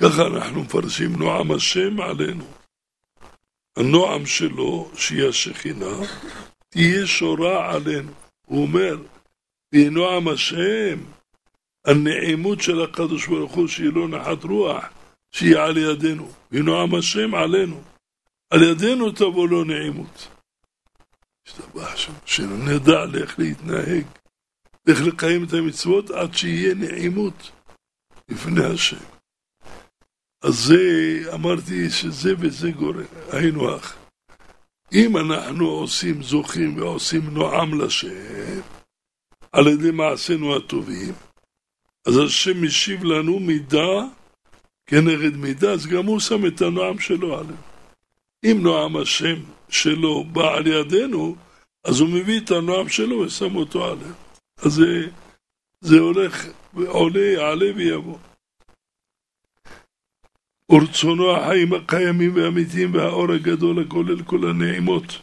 ככה 0.02 0.26
אנחנו 0.26 0.62
מפרשים 0.62 1.16
נועם 1.16 1.52
השם 1.52 2.00
עלינו. 2.00 2.44
הנועם 3.76 4.26
שלו, 4.26 4.90
שהיא 4.94 5.28
השכינה, 5.28 5.96
תהיה 6.68 7.06
שורה 7.06 7.74
עלינו. 7.74 8.12
הוא 8.46 8.62
אומר, 8.62 8.96
בנועם 9.72 10.28
השם, 10.28 10.98
הנעימות 11.86 12.60
של 12.60 12.82
הקדוש 12.82 13.26
ברוך 13.26 13.52
הוא, 13.52 13.68
שהיא 13.68 13.92
לא 13.94 14.08
נחת 14.08 14.44
רוח, 14.44 14.84
שהיא 15.30 15.56
על 15.56 15.76
ידינו. 15.76 16.32
בנועם 16.50 16.94
השם 16.94 17.34
עלינו. 17.34 17.82
על 18.50 18.62
ידינו 18.62 19.10
תבוא 19.10 19.48
לו 19.48 19.64
נעימות. 19.64 20.28
השתבח 21.48 21.96
שם, 21.96 22.12
שנדע 22.26 23.04
איך 23.20 23.38
להתנהג, 23.38 24.04
איך 24.88 25.00
לקיים 25.06 25.44
את 25.44 25.52
המצוות 25.52 26.10
עד 26.10 26.34
שיהיה 26.34 26.74
נעימות 26.74 27.50
לפני 28.28 28.64
השם. 28.64 29.09
אז 30.42 30.54
זה, 30.54 30.76
אמרתי 31.34 31.90
שזה 31.90 32.34
וזה 32.38 32.70
גורם, 32.70 33.04
היינו 33.32 33.76
אח. 33.76 33.96
אם 34.92 35.16
אנחנו 35.16 35.68
עושים 35.68 36.22
זוכים 36.22 36.76
ועושים 36.76 37.20
נועם 37.30 37.80
לשם, 37.80 38.60
על 39.52 39.66
ידי 39.66 39.90
מעשינו 39.90 40.56
הטובים, 40.56 41.14
אז 42.06 42.18
השם 42.18 42.62
משיב 42.62 43.04
לנו 43.04 43.38
מידה 43.38 44.04
כנגד 44.86 45.36
מידה, 45.36 45.72
אז 45.72 45.86
גם 45.86 46.06
הוא 46.06 46.20
שם 46.20 46.46
את 46.46 46.62
הנועם 46.62 46.98
שלו 46.98 47.38
עלינו. 47.38 47.62
אם 48.44 48.58
נועם 48.62 48.96
השם 48.96 49.36
שלו 49.68 50.24
בא 50.24 50.54
על 50.54 50.66
ידינו, 50.66 51.36
אז 51.84 52.00
הוא 52.00 52.08
מביא 52.08 52.40
את 52.40 52.50
הנועם 52.50 52.88
שלו 52.88 53.18
ושם 53.18 53.56
אותו 53.56 53.84
עלינו. 53.84 54.14
אז 54.58 54.72
זה, 54.72 55.08
זה 55.80 55.98
הולך, 55.98 56.46
עולה, 56.74 57.20
יעלה 57.20 57.66
ויבוא. 57.76 58.18
ורצונו 60.70 61.36
החיים 61.36 61.72
הקיימים 61.72 62.34
והאמיתיים 62.34 62.94
והאור 62.94 63.32
הגדול 63.32 63.82
הכולל 63.82 64.22
כל 64.22 64.50
הנעימות, 64.50 65.18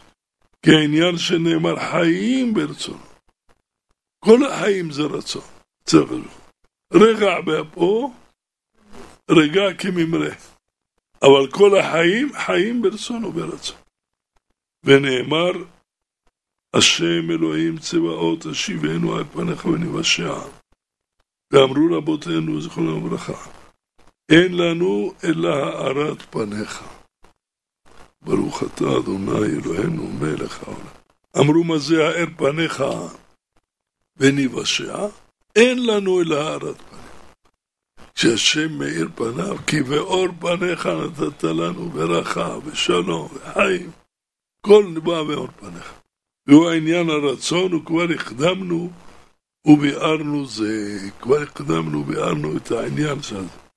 כי 0.62 0.70
העניין 0.70 1.18
שנאמר 1.18 1.76
חיים 1.90 2.54
ברצונו. 2.54 3.08
כל 4.24 4.44
החיים 4.44 4.90
זה 4.90 5.02
רצון, 5.02 5.42
צריך 5.84 6.10
רגע 6.92 7.40
באפו, 7.40 8.12
רגע 9.30 9.74
כממרא. 9.78 10.30
אבל 11.22 11.50
כל 11.50 11.78
החיים, 11.78 12.32
חיים 12.32 12.82
ברצון 12.82 13.24
וברצון. 13.24 13.76
ונאמר, 14.84 15.52
השם 16.74 17.30
אלוהים 17.30 17.78
צבאות 17.78 18.46
השיבנו 18.46 19.16
על 19.16 19.24
פניך 19.24 19.64
ונבשע. 19.64 20.34
ואמרו 21.52 21.96
רבותינו, 21.96 22.60
זכרונם 22.60 23.06
לברכה, 23.06 23.50
אין 24.28 24.56
לנו 24.56 25.12
אלא 25.24 25.48
הארת 25.48 26.22
פניך. 26.30 26.84
ברוך 28.22 28.62
אתה 28.62 28.84
אדוני 28.98 29.46
אלוהינו 29.46 30.06
מלך 30.20 30.62
העולם. 30.62 30.98
אמרו 31.38 31.64
מה 31.64 31.78
זה 31.78 32.08
האר 32.08 32.26
פניך 32.36 32.84
וניוושע, 34.16 35.06
אין 35.56 35.86
לנו 35.86 36.20
אלא 36.20 36.34
הארת 36.34 36.76
פניך. 36.80 36.98
כשהשם 38.14 38.72
מאיר 38.78 39.08
פניו, 39.14 39.56
כי 39.66 39.82
באור 39.82 40.26
פניך 40.40 40.86
נתת 40.86 41.44
לנו 41.44 41.88
ברכה 41.88 42.58
ושלום 42.64 43.28
וחיים, 43.34 43.90
כל 44.60 44.84
נבע 44.94 45.22
באור 45.22 45.48
פניך. 45.60 45.92
והוא 46.46 46.70
העניין 46.70 47.10
הרצון, 47.10 47.74
וכבר 47.74 48.06
הקדמנו 48.14 48.90
וביארנו 49.66 50.46
זה, 50.46 50.98
כבר 51.20 51.42
הקדמנו 51.42 52.00
וביארנו 52.00 52.56
את 52.56 52.70
העניין 52.70 53.22
של 53.22 53.42
זה. 53.42 53.67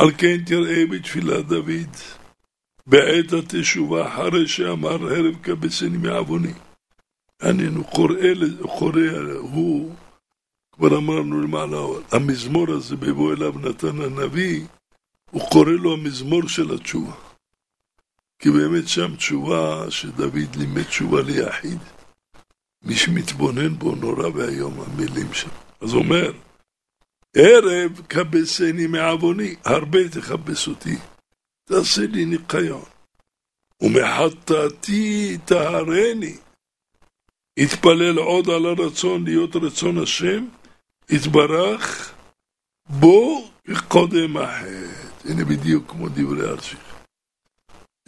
על 0.00 0.10
כן 0.18 0.44
תראה 0.46 0.86
בתפילת 0.86 1.46
דוד, 1.46 1.96
בעת 2.86 3.32
התשובה 3.32 4.08
אחרי 4.08 4.48
שאמר 4.48 5.12
הרב 5.12 5.34
כבשני 5.42 5.98
מעווני. 5.98 6.52
הוא 7.76 7.84
קורא, 7.84 8.14
הוא, 9.38 9.94
כבר 10.72 10.98
אמרנו 10.98 11.40
למעלה, 11.40 11.76
המזמור 12.12 12.70
הזה 12.70 12.96
בבוא 12.96 13.34
אליו 13.34 13.52
נתן 13.58 14.00
הנביא, 14.00 14.66
הוא 15.30 15.50
קורא 15.50 15.70
לו 15.70 15.92
המזמור 15.92 16.48
של 16.48 16.74
התשובה. 16.74 17.14
כי 18.38 18.50
באמת 18.50 18.88
שם 18.88 19.16
תשובה, 19.16 19.90
שדוד 19.90 20.56
לימד 20.56 20.82
תשובה 20.82 21.22
ליחיד. 21.22 21.78
מי 22.84 22.94
שמתבונן 22.94 23.78
בו 23.78 23.94
נורא 23.94 24.28
ואיום 24.34 24.80
המילים 24.80 25.34
שם. 25.34 25.48
אז 25.80 25.92
הוא 25.92 26.02
אומר, 26.02 26.32
ערב 27.36 28.00
כבסני 28.08 28.86
מעווני, 28.86 29.54
הרבה 29.64 30.08
תכבס 30.08 30.68
אותי, 30.68 30.96
תעשה 31.64 32.02
לי 32.06 32.24
ניקיון. 32.24 32.84
ומחטאתי 33.82 35.38
טהרני. 35.44 36.36
התפלל 37.58 38.18
עוד 38.18 38.50
על 38.50 38.66
הרצון 38.66 39.24
להיות 39.24 39.56
רצון 39.56 40.02
השם, 40.02 40.46
התברך 41.10 42.14
בו 42.88 43.50
קודם 43.88 44.36
החטא. 44.36 45.10
הנה 45.24 45.44
בדיוק 45.44 45.90
כמו 45.90 46.08
דברי 46.08 46.48
ארשיך. 46.48 46.80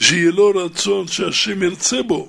שיהיה 0.00 0.30
לו 0.30 0.50
רצון 0.50 1.08
שהשם 1.08 1.62
ירצה 1.62 2.02
בו, 2.02 2.28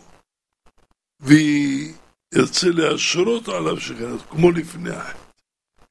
וירצה 1.19 2.67
להשרות 2.73 3.47
עליו 3.47 3.79
שכנת, 3.79 4.21
כמו 4.29 4.51
לפני 4.51 4.89
החטא. 4.89 5.22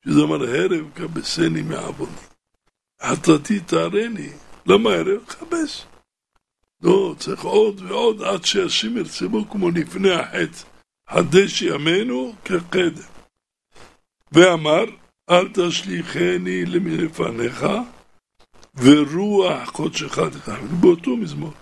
שזה 0.05 0.23
אמר, 0.23 0.45
הרב 0.45 0.91
כבסני 0.95 1.62
מעווני. 1.62 2.17
חטאתי 3.03 3.61
תארני. 3.61 4.29
למה 4.67 4.91
הרב? 4.91 5.25
כבס. 5.29 5.85
לא, 6.83 7.15
צריך 7.19 7.43
עוד 7.43 7.81
ועוד 7.81 8.23
עד 8.23 8.45
שהשם 8.45 8.97
ירצה 8.97 9.29
בו 9.29 9.51
כמו 9.51 9.71
לפני 9.71 10.11
החטא. 10.11 10.69
חדש 11.11 11.62
ימינו 11.62 12.35
כקדם. 12.45 13.03
ואמר, 14.33 14.85
אל 15.31 15.49
תשליכני 15.55 16.65
מלפניך, 16.65 17.67
ורוח 18.75 19.71
קודשך 19.71 20.19
תקח. 20.19 20.59
באותו 20.81 21.17
מזמור. 21.17 21.53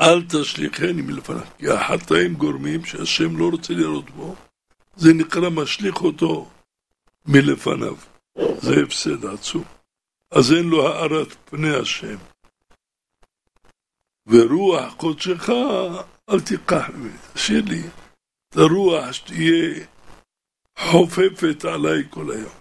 אל 0.00 0.22
תשליכני 0.28 1.02
מלפניך, 1.02 1.48
כי 1.58 1.70
החטאים 1.70 2.34
גורמים 2.34 2.84
שהשם 2.84 3.36
לא 3.36 3.48
רוצה 3.48 3.74
לראות 3.74 4.10
בו, 4.10 4.34
זה 4.96 5.12
נקרא 5.12 5.50
משליך 5.50 6.02
אותו 6.02 6.48
מלפניו. 7.26 7.96
זה 8.58 8.82
הפסד 8.82 9.26
עצום. 9.26 9.64
אז 10.30 10.52
אין 10.52 10.64
לו 10.64 10.88
הארת 10.88 11.36
פני 11.44 11.74
השם. 11.74 12.16
ורוח 14.26 14.94
קודשך 14.94 15.48
אל 16.30 16.40
תיקח 16.40 16.90
ממני, 16.94 17.16
תשאיר 17.34 17.64
לי 17.68 17.82
את 18.48 18.56
הרוח 18.56 19.12
שתהיה 19.12 19.86
חופפת 20.78 21.64
עליי 21.64 22.02
כל 22.10 22.30
היום. 22.32 22.52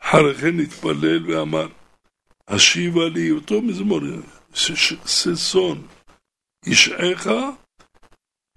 אחרי 0.00 0.34
כן 0.34 0.60
התפלל 0.60 1.30
ואמר, 1.30 1.68
השיבה 2.48 3.08
לי 3.08 3.30
אותו 3.30 3.62
מזמור, 3.62 4.00
ששון 5.06 5.86
ישעך, 6.66 7.26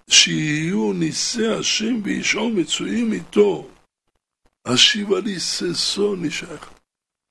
שיהיו 0.09 0.93
נישי 0.93 1.47
השם 1.47 2.03
וישעו 2.03 2.49
מצויים 2.49 3.13
איתו. 3.13 3.72
השיבה 4.65 5.19
לי 5.19 5.39
ששון 5.39 6.25
ישעך, 6.25 6.69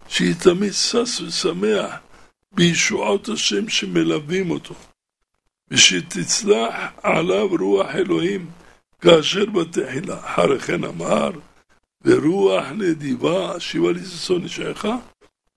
שיהיה 0.08 0.34
תמיד 0.34 0.72
שש 0.72 1.20
ושמח 1.20 1.94
בישועות 2.52 3.28
השם 3.28 3.68
שמלווים 3.68 4.50
אותו, 4.50 4.74
ושתצלח 5.68 6.74
עליו 7.02 7.48
רוח 7.60 7.94
אלוהים 7.94 8.50
כאשר 9.00 9.44
בתחילה. 9.44 10.18
אחרי 10.26 10.60
כן 10.60 10.84
אמר, 10.84 11.30
ורוח 12.02 12.64
נדיבה, 12.78 13.60
שיבה 13.60 13.92
לי 13.92 14.04
ששון 14.04 14.44
ישעך, 14.44 14.86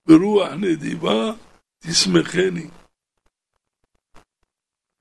ורוח 0.06 0.48
נדיבה 0.52 1.32
תשמחני. 1.78 2.66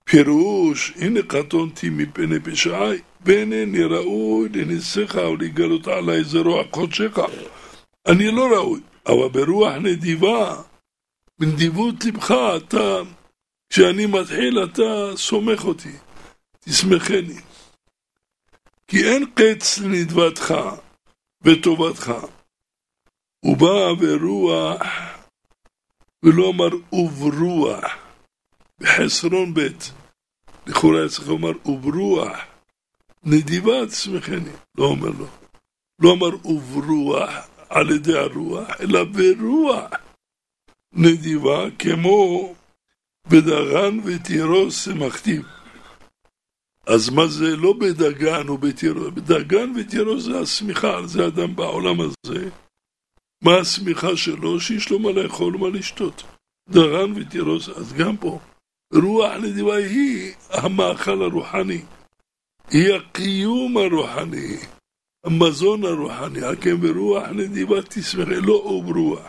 פירוש, 0.09 0.93
הנה 0.95 1.19
קטונתי 1.21 1.89
מפני 1.89 2.39
פשעי, 2.39 3.01
ואינני 3.21 3.83
ראוי 3.83 4.49
לניסיך 4.49 5.15
ולגלות 5.15 5.87
עלי 5.87 6.23
זה 6.23 6.39
רוח 6.39 6.67
קודשך. 6.71 7.17
אני 8.07 8.31
לא 8.31 8.47
ראוי, 8.55 8.79
אבל 9.07 9.29
ברוח 9.29 9.73
נדיבה, 9.73 10.61
בנדיבות 11.39 12.05
לבך, 12.05 12.31
אתה, 12.31 13.01
כשאני 13.69 14.05
מתחיל, 14.05 14.63
אתה 14.63 15.17
סומך 15.17 15.65
אותי, 15.65 15.95
תשמחני. 16.59 17.39
כי 18.87 19.03
אין 19.03 19.25
קץ 19.35 19.77
לנדבתך 19.77 20.53
וטובתך. 21.41 22.13
הוא 23.39 23.57
בא 23.57 23.93
ברוח, 23.99 24.81
ולא 26.23 26.49
אמר 26.49 26.69
וברוח. 26.93 28.04
בחסרון 28.79 29.53
ב', 29.53 29.67
לכאורה 30.67 30.99
היה 30.99 31.09
צריך 31.09 31.27
לומר 31.27 31.51
וברוח, 31.65 32.37
נדיבה 33.23 33.87
תשמחני, 33.87 34.51
לא 34.77 34.85
אומר 34.85 35.09
לו. 35.09 35.27
לא 35.99 36.13
אמר 36.13 36.47
וברוח 36.47 37.33
על 37.69 37.89
ידי 37.89 38.17
הרוח, 38.17 38.67
אלא 38.79 39.03
ברוח 39.03 39.89
נדיבה, 40.93 41.65
כמו 41.79 42.53
בדגן 43.27 43.99
ותירוס 44.05 44.85
שמחתיו. 44.85 45.41
אז 46.87 47.09
מה 47.09 47.27
זה 47.27 47.55
לא 47.55 47.73
בדגן 47.73 48.47
או 48.47 48.57
בתירוס? 48.57 49.13
בדגן 49.13 49.73
ותירוס 49.75 50.23
זה 50.23 50.39
השמיכה, 50.39 51.07
זה 51.07 51.27
אדם 51.27 51.55
בעולם 51.55 52.01
הזה. 52.01 52.49
מה 53.41 53.57
השמיכה 53.61 54.17
שלו? 54.17 54.59
שיש 54.59 54.89
לו 54.89 54.99
מה 54.99 55.11
לאכול 55.11 55.55
ומה 55.55 55.69
לשתות. 55.69 56.23
דגן 56.69 57.11
ותירוס, 57.15 57.69
אז 57.69 57.93
גם 57.93 58.17
פה. 58.17 58.39
רוח 58.95 59.31
נדיבה 59.43 59.75
היא 59.75 60.33
המאכל 60.49 61.21
הרוחני, 61.23 61.81
היא 62.69 62.93
הקיום 62.93 63.77
הרוחני, 63.77 64.57
המזון 65.25 65.85
הרוחני, 65.85 66.45
הכן 66.45 66.77
ברוח 66.81 67.23
נדיבה 67.29 67.81
תשמח, 67.81 68.27
לא 68.27 68.53
וברוח. 68.53 69.27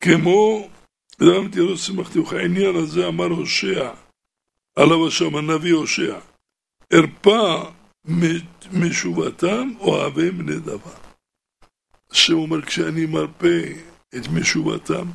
כמו, 0.00 0.68
למה 1.20 1.48
תראו 1.52 1.76
שמחתיך, 1.76 2.32
העניין 2.32 2.76
הזה 2.76 3.08
אמר 3.08 3.26
הושע, 3.26 3.92
עליו 4.76 5.06
השם 5.06 5.36
הנביא 5.36 5.72
הושע, 5.72 6.18
הרפה 6.92 7.70
משובתם 8.72 9.68
אוהבי 9.80 10.30
בני 10.30 10.58
דבר. 10.58 10.94
השם 12.10 12.34
אומר, 12.34 12.62
כשאני 12.62 13.06
מרפה 13.06 13.58
את 14.16 14.28
משובתם, 14.34 15.06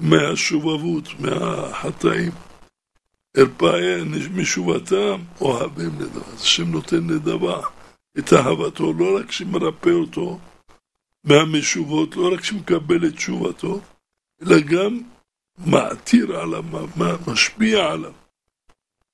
מהשובבות, 0.00 1.04
מהחטאים. 1.18 2.32
הרפאי 3.36 4.04
משובתם 4.34 5.22
אוהבים 5.40 5.90
נדבה. 5.98 6.26
אז 6.26 6.42
השם 6.42 6.70
נותן 6.70 7.06
נדבה, 7.06 7.60
את 8.18 8.32
אהבתו, 8.32 8.92
לא 8.92 9.18
רק 9.18 9.32
שמרפא 9.32 9.90
אותו 9.90 10.38
מהמשובות, 11.24 12.16
לא 12.16 12.34
רק 12.34 12.44
שמקבל 12.44 13.06
את 13.06 13.14
תשובתו, 13.14 13.80
אלא 14.42 14.60
גם 14.60 15.00
מעתיר 15.58 16.36
עליו, 16.36 16.64
משפיע 17.26 17.86
עליו. 17.86 18.12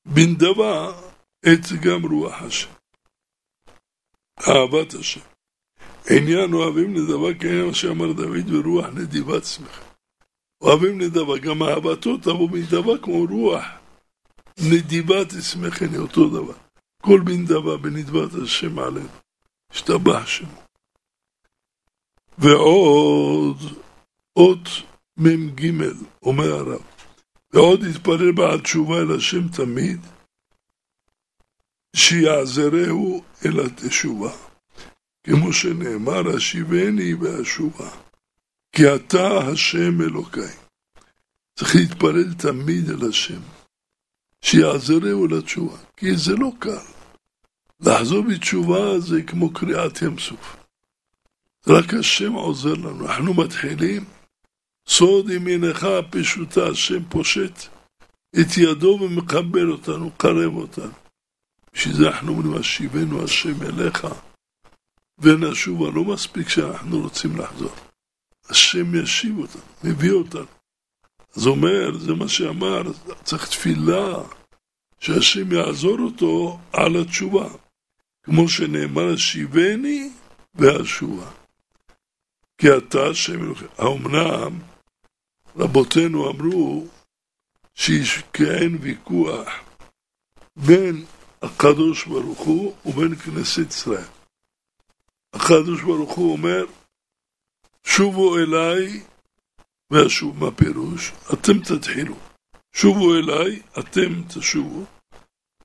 בנדבה 0.07 0.93
את 1.41 1.73
גם 1.83 2.07
רוח 2.07 2.43
השם. 2.43 2.71
אהבת 4.49 4.95
השם. 4.95 5.21
עניין 6.11 6.53
אוהבים 6.53 6.95
נדבה 6.97 7.35
כעניין 7.41 7.75
שאמר 7.75 8.13
דוד 8.13 8.51
ורוח 8.53 8.87
נדיבת 8.87 9.45
שמחה. 9.45 9.86
אוהבים 10.61 11.01
נדבה, 11.01 11.39
גם 11.39 11.63
אהבתו 11.63 12.17
תבוא 12.17 12.51
מנדבה 12.51 12.99
כמו 13.03 13.25
רוח. 13.31 13.65
נדיבה 14.71 15.25
תשמחני, 15.25 15.99
אותו 15.99 16.29
דבר. 16.29 16.55
כל 17.03 17.21
בנדבה 17.25 17.77
בנדבת 17.77 18.35
השם 18.43 18.79
עלינו. 18.79 19.09
השתבח 19.71 20.27
שמו. 20.27 20.63
ועוד, 22.39 23.57
אות 24.37 24.69
מ"ג, 25.17 25.73
אומר 26.23 26.45
הרב, 26.45 26.83
ועוד 27.53 27.81
יתפלל 27.85 28.33
בעד 28.33 28.61
תשובה 28.61 28.97
אל 28.99 29.17
השם 29.17 29.49
תמיד, 29.49 30.01
שיעזרהו 31.97 33.25
אל 33.45 33.61
התשובה. 33.61 34.33
כמו 35.27 35.53
שנאמר, 35.53 36.37
השיבני 36.37 37.15
ואשובה. 37.15 38.06
כי 38.77 38.95
אתה 38.95 39.39
השם 39.39 40.03
אלוקיי. 40.03 40.55
צריך 41.59 41.77
להתפלל 41.77 42.35
תמיד 42.35 42.91
אל 42.91 43.09
השם, 43.09 43.41
שיעזרהו 44.45 45.27
לתשובה, 45.27 45.77
כי 45.97 46.17
זה 46.17 46.37
לא 46.37 46.53
קל. 46.59 46.87
לחזור 47.81 48.23
בתשובה 48.23 49.01
זה 49.01 49.23
כמו 49.23 49.53
קריעת 49.53 50.03
ים 50.03 50.19
סוף. 50.19 50.57
רק 51.67 51.95
השם 51.95 52.33
עוזר 52.33 52.75
לנו. 52.75 53.07
אנחנו 53.07 53.35
מתחילים, 53.35 54.05
סוד 54.89 55.31
ימינך 55.31 55.85
הפשוטה, 55.85 56.67
השם 56.67 57.05
פושט 57.09 57.59
את 58.41 58.57
ידו 58.57 58.99
ומקבל 59.03 59.71
אותנו, 59.71 60.11
קרב 60.17 60.57
אותנו. 60.57 60.93
בשביל 61.73 61.95
זה 61.95 62.09
אנחנו 62.09 62.33
אומרים, 62.33 62.61
השיבנו 62.61 63.25
השם 63.25 63.63
אליך 63.63 64.07
ונשובה. 65.19 65.91
לא 65.91 66.05
מספיק 66.05 66.49
שאנחנו 66.49 67.01
רוצים 67.01 67.37
לחזור. 67.37 67.86
השם 68.51 68.95
ישיב 69.03 69.39
אותנו, 69.39 69.63
מביא 69.85 70.13
אותנו. 70.13 70.47
אז 71.37 71.47
אומר, 71.47 71.99
זה 71.99 72.15
מה 72.15 72.29
שאמר, 72.29 72.83
צריך 73.25 73.49
תפילה 73.49 74.15
שהשם 75.01 75.53
יעזור 75.53 75.99
אותו 75.99 76.59
על 76.73 76.97
התשובה. 76.97 77.49
כמו 78.23 78.49
שנאמר, 78.49 79.17
שיבני 79.17 80.11
והשובה. 80.55 81.31
כי 82.59 82.67
אתה 82.77 82.99
השם 83.11 83.43
אלוהים. 83.43 83.69
האומנם 83.79 84.61
רבותינו 85.57 86.31
אמרו 86.31 86.87
שיש 87.75 88.23
כאין 88.33 88.79
ויכוח 88.81 89.49
בין 90.57 91.05
הקדוש 91.43 92.07
ברוך 92.07 92.39
הוא 92.39 92.77
ובין 92.87 93.17
כנסת 93.17 93.69
ישראל. 93.69 94.09
הקדוש 95.33 95.83
ברוך 95.83 96.13
הוא 96.13 96.33
אומר, 96.33 96.65
שובו 97.87 98.37
אליי 98.39 99.03
ואשוב, 99.91 100.45
מה 100.45 100.51
פירוש? 100.51 101.13
אתם 101.33 101.53
תתחילו. 101.61 102.17
שובו 102.73 103.15
אליי, 103.15 103.63
אתם 103.79 104.23
תשובו, 104.29 104.85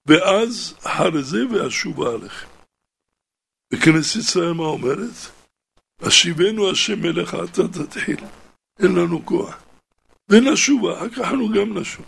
ואז 0.05 0.75
אחרי 0.83 1.23
זה 1.23 1.37
ואשובה 1.47 2.13
עליכם. 2.13 2.47
וכנסת 3.73 4.15
ישראל 4.15 4.53
מה 4.53 4.63
אומרת? 4.63 5.15
השיבנו 5.99 6.71
השם 6.71 7.05
אליך, 7.05 7.35
אתה 7.35 7.67
תתחיל. 7.67 8.19
אין 8.79 8.95
לנו 8.95 9.25
כוח. 9.25 9.63
ונשובה, 10.29 10.97
אחר 10.97 11.09
כך 11.09 11.17
אנחנו 11.17 11.49
גם 11.49 11.77
נשוב. 11.77 12.05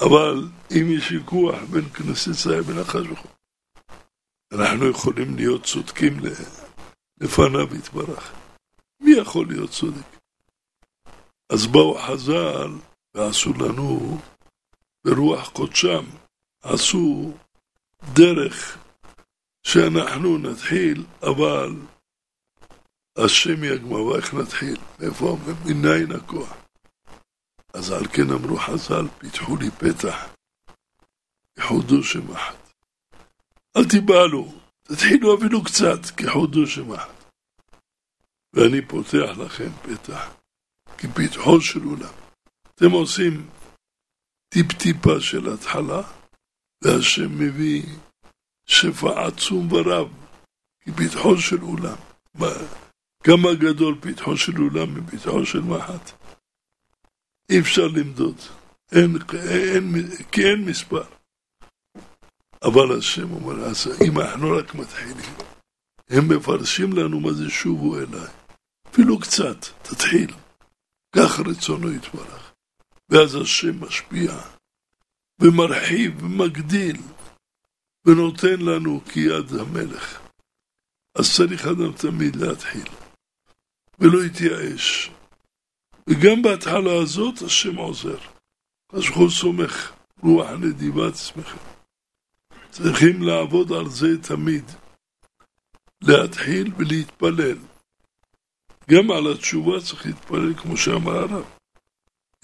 אבל 0.00 0.48
אם 0.70 0.86
יש 0.90 1.10
ויכוח 1.10 1.62
בין 1.70 1.88
כנסת 1.88 2.30
ישראל 2.30 2.60
ובין 2.60 2.78
החש 2.78 3.06
וחור, 3.06 3.32
אנחנו 4.52 4.90
יכולים 4.90 5.36
להיות 5.36 5.64
צודקים 5.64 6.20
לפניו 7.20 7.76
יתברך. 7.76 8.45
מי 9.06 9.12
יכול 9.12 9.46
להיות 9.48 9.70
צודק? 9.70 10.16
אז 11.52 11.66
באו 11.66 11.98
חז"ל 11.98 12.70
ועשו 13.14 13.52
לנו 13.52 14.18
ברוח 15.06 15.50
קודשם, 15.50 16.04
עשו 16.62 17.32
דרך 18.14 18.78
שאנחנו 19.66 20.38
נתחיל, 20.38 21.04
אבל 21.22 21.70
השם 23.18 23.64
יגמר, 23.64 24.16
איך 24.16 24.34
נתחיל? 24.34 24.76
מאיפה, 25.00 25.36
מניין 25.64 26.12
הכוח? 26.12 26.52
אז 27.74 27.90
על 27.90 28.06
כן 28.06 28.30
אמרו 28.30 28.56
חז"ל, 28.58 29.08
פיתחו 29.18 29.56
לי 29.56 29.70
פתח, 29.70 30.34
כחודו 31.58 32.02
שם 32.02 32.32
אחד. 32.32 32.54
אל 33.76 33.84
תיבהלו, 33.90 34.52
תתחילו 34.82 35.38
אפילו 35.38 35.64
קצת, 35.64 36.10
כחודו 36.16 36.66
שם 36.66 36.92
אחד. 36.92 37.15
ואני 38.56 38.86
פותח 38.86 39.38
לכם 39.38 39.70
פתח. 39.82 40.36
כפתחו 40.98 41.60
של 41.60 41.86
אולם. 41.86 42.14
אתם 42.74 42.90
עושים 42.90 43.50
טיפ-טיפה 44.48 45.20
של 45.20 45.52
התחלה, 45.52 46.02
והשם 46.84 47.38
מביא 47.38 47.82
שפע 48.66 49.26
עצום 49.26 49.72
ורב, 49.72 50.08
כפתחו 50.80 51.36
של 51.38 51.62
אולם. 51.62 51.96
כמה 53.24 53.54
גדול 53.54 53.98
פתחו 54.00 54.36
של 54.36 54.52
אולם 54.58 54.94
מפתחו 54.94 55.46
של 55.46 55.60
מחט? 55.60 56.10
אי 57.50 57.60
אפשר 57.60 57.86
למדוד, 57.86 58.36
אין, 58.92 59.16
אין, 59.50 59.92
כי 60.32 60.40
אין 60.44 60.64
מספר. 60.64 61.04
אבל 62.62 62.98
השם 62.98 63.32
אומר, 63.32 63.54
אם 64.08 64.20
אנחנו 64.20 64.50
רק 64.58 64.74
מתחילים, 64.74 65.34
הם 66.08 66.36
מפרשים 66.36 66.92
לנו 66.92 67.20
מה 67.20 67.32
זה 67.32 67.50
שובו 67.50 67.98
אליי. 67.98 68.45
אפילו 68.96 69.20
קצת, 69.20 69.56
תתחיל. 69.82 70.30
כך 71.16 71.40
רצונו 71.40 71.92
יתברך. 71.92 72.52
ואז 73.08 73.34
השם 73.34 73.84
משפיע, 73.84 74.32
ומרחיב, 75.40 76.22
ומגדיל, 76.22 76.96
ונותן 78.06 78.60
לנו 78.60 79.00
כיד 79.04 79.60
המלך. 79.60 80.20
אז 81.14 81.36
צריך 81.36 81.66
אדם 81.66 81.92
תמיד 81.92 82.36
להתחיל, 82.36 82.88
ולא 83.98 84.24
יתייאש. 84.24 85.10
וגם 86.08 86.42
בהתחלה 86.42 87.02
הזאת 87.02 87.42
השם 87.42 87.76
עוזר. 87.76 88.18
הוא 89.14 89.30
סומך 89.30 89.92
רוח 90.22 90.50
נדיבת 90.50 91.16
שמחים. 91.16 91.62
צריכים 92.70 93.22
לעבוד 93.22 93.72
על 93.72 93.90
זה 93.90 94.22
תמיד. 94.22 94.64
להתחיל 96.02 96.72
ולהתפלל. 96.76 97.75
גם 98.90 99.10
על 99.10 99.32
התשובה 99.32 99.80
צריך 99.80 100.06
להתפלל 100.06 100.54
כמו 100.54 100.76
שאמר 100.76 101.18
הרב. 101.18 101.44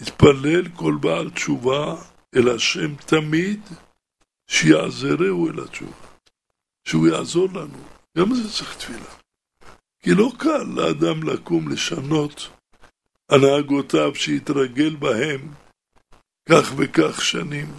להתפלל 0.00 0.68
כל 0.76 0.94
בעל 1.00 1.30
תשובה 1.30 1.96
אל 2.36 2.48
השם 2.54 2.94
תמיד, 2.96 3.60
שיעזרהו 4.46 5.48
אל 5.48 5.64
התשובה. 5.64 6.06
שהוא 6.84 7.08
יעזור 7.08 7.48
לנו. 7.48 7.78
גם 8.18 8.34
זה 8.34 8.52
צריך 8.52 8.76
תפילה. 8.76 9.14
כי 10.02 10.10
לא 10.14 10.32
קל 10.38 10.62
לאדם 10.62 11.22
לקום 11.22 11.68
לשנות 11.68 12.48
הנהגותיו 13.30 14.14
שהתרגל 14.14 14.96
בהם 14.96 15.48
כך 16.48 16.72
וכך 16.76 17.24
שנים. 17.24 17.72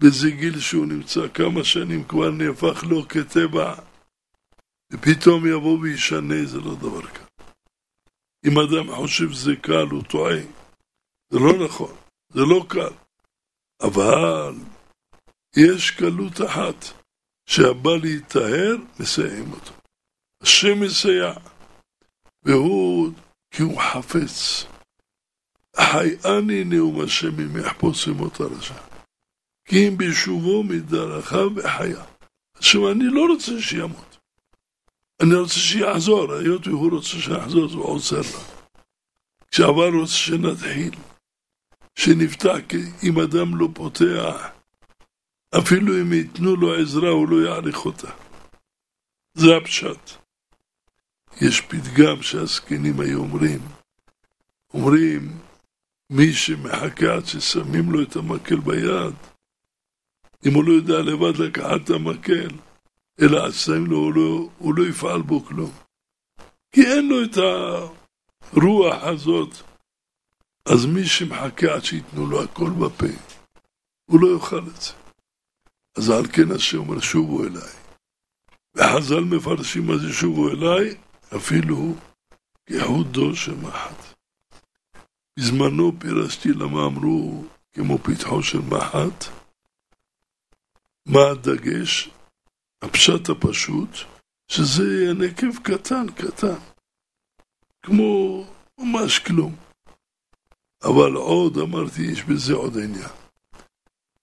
בזה 0.00 0.30
גיל 0.30 0.60
שהוא 0.60 0.86
נמצא 0.86 1.28
כמה 1.34 1.64
שנים 1.64 2.04
כבר 2.04 2.30
נהפך 2.30 2.84
לו 2.84 3.08
כטבע, 3.08 3.74
ופתאום 4.92 5.46
יבוא 5.46 5.78
וישנה, 5.78 6.44
זה 6.44 6.58
לא 6.58 6.74
דבר 6.74 7.06
כזה. 7.06 7.27
אם 8.46 8.58
אדם 8.58 8.96
חושב 8.96 9.30
שזה 9.32 9.56
קל, 9.62 9.86
הוא 9.90 10.02
טועה. 10.02 10.40
זה 11.30 11.38
לא 11.38 11.64
נכון, 11.64 11.96
זה 12.32 12.40
לא 12.40 12.66
קל. 12.68 12.94
אבל 13.82 14.54
יש 15.56 15.90
קלות 15.90 16.40
אחת, 16.46 16.84
שהבא 17.48 17.90
להיטהר, 18.02 18.76
מסיים 19.00 19.52
אותו. 19.52 19.72
השם 20.42 20.80
מסייע, 20.80 21.32
והוא, 22.42 23.12
כי 23.50 23.62
הוא 23.62 23.80
חפץ. 23.80 24.64
חייאני 25.76 26.64
נאום 26.64 27.00
השם 27.04 27.40
אם 27.40 27.56
יחפוץ 27.56 28.06
ימות 28.06 28.40
הרשע. 28.40 28.74
כי 29.68 29.88
אם 29.88 29.96
בשובו 29.98 30.62
מדרכיו 30.62 31.50
וחיה. 31.56 32.04
עכשיו, 32.54 32.92
אני 32.92 33.04
לא 33.04 33.26
רוצה 33.32 33.52
שימות. 33.60 34.07
אני 35.22 35.34
רוצה 35.34 35.54
שיעזור, 35.54 36.32
היות 36.32 36.66
והוא 36.66 36.90
רוצה 36.90 37.08
שיחזור, 37.08 37.64
אז 37.64 37.72
הוא 37.72 37.84
עוזר 37.84 38.20
לו. 38.20 38.40
כשעבר 39.50 39.88
רוצה 40.00 40.12
שנתחיל, 40.12 40.94
שנפתח, 41.94 42.56
כי 42.68 42.76
אם 43.02 43.20
אדם 43.20 43.58
לא 43.58 43.68
פותח, 43.74 44.46
אפילו 45.58 46.00
אם 46.02 46.12
ייתנו 46.12 46.56
לו 46.56 46.74
עזרה, 46.74 47.08
הוא 47.08 47.28
לא 47.28 47.48
יעריך 47.48 47.86
אותה. 47.86 48.10
זה 49.34 49.56
הפשט. 49.56 50.10
יש 51.40 51.60
פתגם 51.60 52.22
שהזקנים 52.22 53.00
היו 53.00 53.18
אומרים, 53.18 53.60
אומרים, 54.74 55.38
מי 56.10 56.32
שמחכה 56.32 57.14
עד 57.14 57.26
ששמים 57.26 57.92
לו 57.92 58.02
את 58.02 58.16
המקל 58.16 58.60
ביד, 58.60 59.14
אם 60.46 60.54
הוא 60.54 60.64
לא 60.64 60.72
יודע 60.72 60.98
לבד 60.98 61.36
לקחת 61.36 61.80
את 61.84 61.90
המקל, 61.90 62.48
אלא 63.20 63.46
עצם 63.46 63.86
לו, 63.86 63.96
הוא 63.96 64.14
לא, 64.14 64.48
הוא 64.58 64.74
לא 64.74 64.88
יפעל 64.88 65.22
בו 65.22 65.44
כלום. 65.44 65.70
כי 66.72 66.80
אין 66.80 67.08
לו 67.08 67.24
את 67.24 67.36
הרוח 68.52 69.02
הזאת. 69.02 69.56
אז 70.64 70.86
מי 70.86 71.06
שמחכה 71.06 71.74
עד 71.74 71.84
שייתנו 71.84 72.26
לו 72.26 72.42
הכל 72.42 72.70
בפה, 72.70 73.06
הוא 74.04 74.20
לא 74.20 74.34
יאכל 74.34 74.58
את 74.58 74.80
זה. 74.80 74.92
אז 75.96 76.10
על 76.10 76.26
כן 76.32 76.52
השם 76.54 76.78
אומר, 76.78 77.00
שובו 77.00 77.44
אליי. 77.44 77.72
וחז"ל 78.74 79.20
מפרשים 79.20 79.86
מה 79.86 79.98
זה 79.98 80.12
שובו 80.12 80.48
אליי, 80.48 80.96
אפילו 81.36 81.94
כחודו 82.66 83.36
שמחת. 83.36 84.14
בזמנו 85.38 85.92
פירשתי 85.98 86.48
למה 86.48 86.86
אמרו 86.86 87.44
כמו 87.72 87.98
פתחו 87.98 88.42
של 88.42 88.58
מחט, 88.58 89.24
מה 91.06 91.20
הדגש? 91.30 92.10
הפשט 92.82 93.28
הפשוט, 93.28 93.90
שזה 94.48 95.12
נקב 95.18 95.58
קטן, 95.62 96.06
קטן. 96.16 96.58
כמו 97.82 98.44
ממש 98.78 99.18
כלום. 99.18 99.56
אבל 100.84 101.12
עוד, 101.14 101.58
אמרתי, 101.58 102.02
יש 102.02 102.22
בזה 102.24 102.54
עוד 102.54 102.72
עניין. 102.78 103.10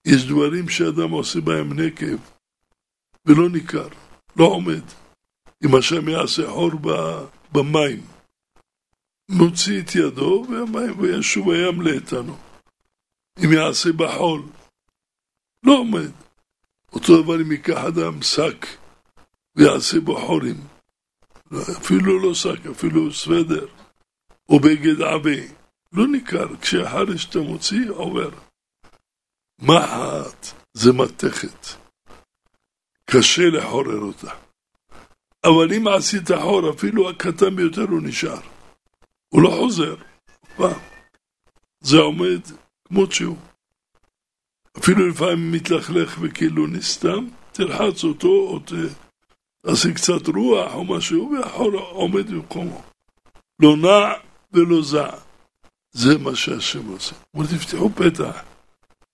יש 0.05 0.25
דברים 0.25 0.69
שאדם 0.69 1.11
עושה 1.11 1.41
בהם 1.41 1.79
נקב 1.79 2.17
ולא 3.25 3.49
ניכר, 3.49 3.87
לא 4.35 4.45
עומד. 4.45 4.83
אם 5.65 5.75
השם 5.79 6.09
יעשה 6.09 6.49
חור 6.49 6.71
במים, 7.51 8.01
מוציא 9.29 9.81
את 9.81 9.95
ידו 9.95 10.45
והמים 10.49 10.99
וישוב 10.99 11.49
הים 11.49 11.81
לאיתנו. 11.81 12.37
אם 13.45 13.53
יעשה 13.53 13.89
בחול, 13.97 14.41
לא 15.63 15.73
עומד. 15.73 16.24
אותו 16.95 17.23
דבר 17.23 17.41
אם 17.41 17.51
ייקח 17.51 17.77
אדם 17.87 18.21
שק 18.21 18.65
ויעשה 19.55 19.99
בו 19.99 20.19
חורים. 20.21 20.55
אפילו 21.77 22.19
לא 22.19 22.33
שק, 22.33 22.65
אפילו 22.71 23.13
סוודר, 23.13 23.67
או 24.49 24.59
בגד 24.59 25.01
עבה. 25.01 25.41
לא 25.93 26.07
ניכר, 26.07 26.57
כשהחרש 26.61 27.25
אתה 27.25 27.39
מוציא, 27.39 27.89
עובר. 27.89 28.29
מחט 29.61 30.47
זה 30.73 30.93
מתכת. 30.93 31.65
קשה 33.09 33.49
לחורר 33.49 33.99
אותה. 33.99 34.31
אבל 35.43 35.73
אם 35.73 35.87
עשית 35.87 36.31
חור, 36.41 36.69
אפילו 36.69 37.09
הקטן 37.09 37.55
ביותר 37.55 37.81
הוא 37.81 38.01
נשאר. 38.01 38.41
הוא 39.29 39.41
לא 39.41 39.49
חוזר. 39.49 39.95
זה 41.81 41.97
עומד 41.97 42.41
כמו 42.87 43.11
שהוא. 43.11 43.37
אפילו 44.77 45.09
לפעמים 45.09 45.51
מתלכלך 45.51 46.17
וכאילו 46.21 46.67
נסתם, 46.67 47.27
תלחץ 47.51 48.03
אותו 48.03 48.27
או 48.27 48.59
תעשה 49.61 49.93
קצת 49.93 50.27
רוח 50.27 50.73
או 50.73 50.85
משהו, 50.85 51.31
והחול 51.31 51.75
עומד 51.75 52.31
במקומו. 52.31 52.81
לא 53.59 53.77
נע 53.77 54.13
ולא 54.53 54.81
זע. 54.81 55.09
זה 55.91 56.17
מה 56.17 56.35
שהשם 56.35 56.87
עושה. 56.87 57.15
הוא 57.31 57.43
אומר, 57.43 57.57
תפתחו 57.57 57.89
פתח, 57.89 58.43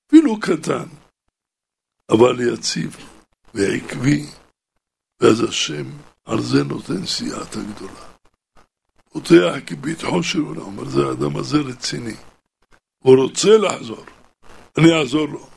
אפילו 0.08 0.40
קטן, 0.40 0.86
אבל 2.10 2.54
יציב 2.54 2.98
ועקבי, 3.54 4.26
ואז 5.22 5.44
השם 5.44 5.86
על 6.26 6.42
זה 6.42 6.64
נותן 6.64 7.06
סייעתא 7.06 7.60
גדולה. 7.76 8.12
פותח 9.10 9.54
כביטחו 9.66 10.24
שלו, 10.24 10.56
הוא 10.56 10.64
אומר, 10.64 10.86
זה 10.86 11.02
האדם 11.06 11.38
הזה 11.38 11.58
רציני. 11.58 12.16
הוא 13.04 13.16
רוצה 13.24 13.58
לחזור, 13.58 14.06
אני 14.78 14.94
אעזור 14.94 15.28
לו. 15.28 15.51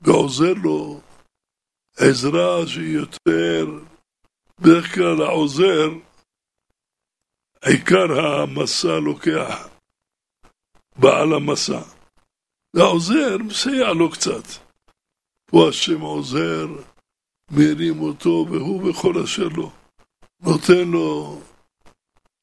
ועוזר 0.00 0.52
לו 0.62 1.00
עזרה 1.96 2.66
שהיא 2.66 2.94
יותר, 2.94 3.66
בדרך 4.60 4.94
כלל 4.94 5.22
העוזר, 5.22 5.88
עיקר 7.64 8.20
המסע 8.20 8.98
לוקח 8.98 9.68
בעל 10.96 11.32
המסע. 11.32 11.80
והעוזר 12.74 13.38
מסייע 13.38 13.92
לו 13.92 14.10
קצת. 14.10 14.44
פה 15.50 15.68
השם 15.68 16.00
עוזר, 16.00 16.66
מרים 17.50 18.00
אותו, 18.00 18.46
והוא 18.50 18.90
בכל 18.90 19.22
אשר 19.24 19.48
לו. 19.48 19.72
נותן 20.40 20.88
לו, 20.88 21.40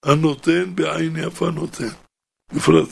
הנותן 0.05 0.75
בעין 0.75 1.15
יפה 1.27 1.49
נותן. 1.51 1.93
בפרט 2.53 2.89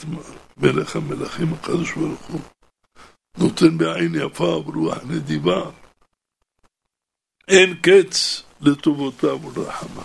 מלך 0.58 0.96
המלכים 0.96 1.54
הקדוש 1.54 1.94
ברוך 1.94 2.26
הוא. 2.26 2.55
נותן 3.38 3.78
בעין 3.78 4.16
יפה 4.16 4.44
וברוח 4.44 4.98
נדיבה. 5.04 5.72
אין 7.48 7.76
קץ 7.82 8.44
לטובותיו 8.62 9.40
ולרחמיו. 9.46 10.04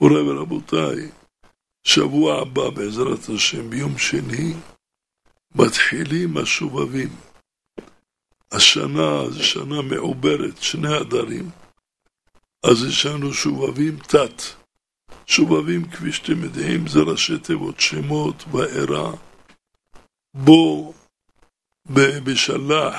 מוריי 0.00 0.22
ורבותיי, 0.22 1.10
שבוע 1.84 2.42
הבא 2.42 2.70
בעזרת 2.70 3.28
השם, 3.34 3.70
ביום 3.70 3.98
שני, 3.98 4.54
מתחילים 5.54 6.36
השובבים. 6.36 7.08
השנה 8.52 9.30
זו 9.30 9.44
שנה 9.44 9.82
מעוברת, 9.82 10.62
שני 10.62 10.96
הדרים, 10.96 11.50
אז 12.62 12.84
יש 12.88 13.06
לנו 13.06 13.34
שובבים 13.34 13.96
תת. 13.96 14.42
שובבים, 15.26 15.90
כפי 15.90 16.12
שאתם 16.12 16.44
יודעים, 16.44 16.86
זה 16.86 17.00
ראשי 17.00 17.38
תיבות 17.38 17.80
שמות 17.80 18.44
וארע. 18.52 19.12
בו 20.34 20.94
בשלח, 22.24 22.94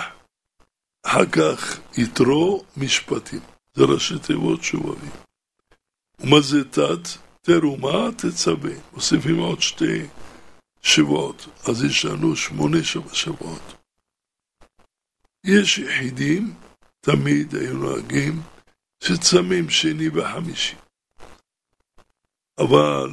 אחר 1.06 1.26
כך 1.26 1.80
יתרו 1.98 2.63
משפטים. 2.78 3.39
זה 3.74 3.84
ראשי 3.84 4.20
תיבות 4.20 4.63
שובבים. 4.63 5.12
ומה 6.20 6.41
זה 6.41 6.63
תת? 6.72 7.08
תרומה 7.41 8.12
תצווה. 8.17 8.72
מוסיפים 8.94 9.38
עוד 9.39 9.62
שתי 9.62 10.06
שבועות. 10.82 11.48
אז 11.70 11.84
יש 11.84 12.06
לנו 12.06 12.36
שמונה 12.36 12.78
שבועות. 13.13 13.62
יש 15.44 15.78
יחידים, 15.78 16.54
תמיד 17.00 17.56
היו 17.56 17.74
נוהגים, 17.74 18.41
שצמים 19.04 19.70
שני 19.70 20.10
וחמישי. 20.10 20.76
אבל 22.60 23.10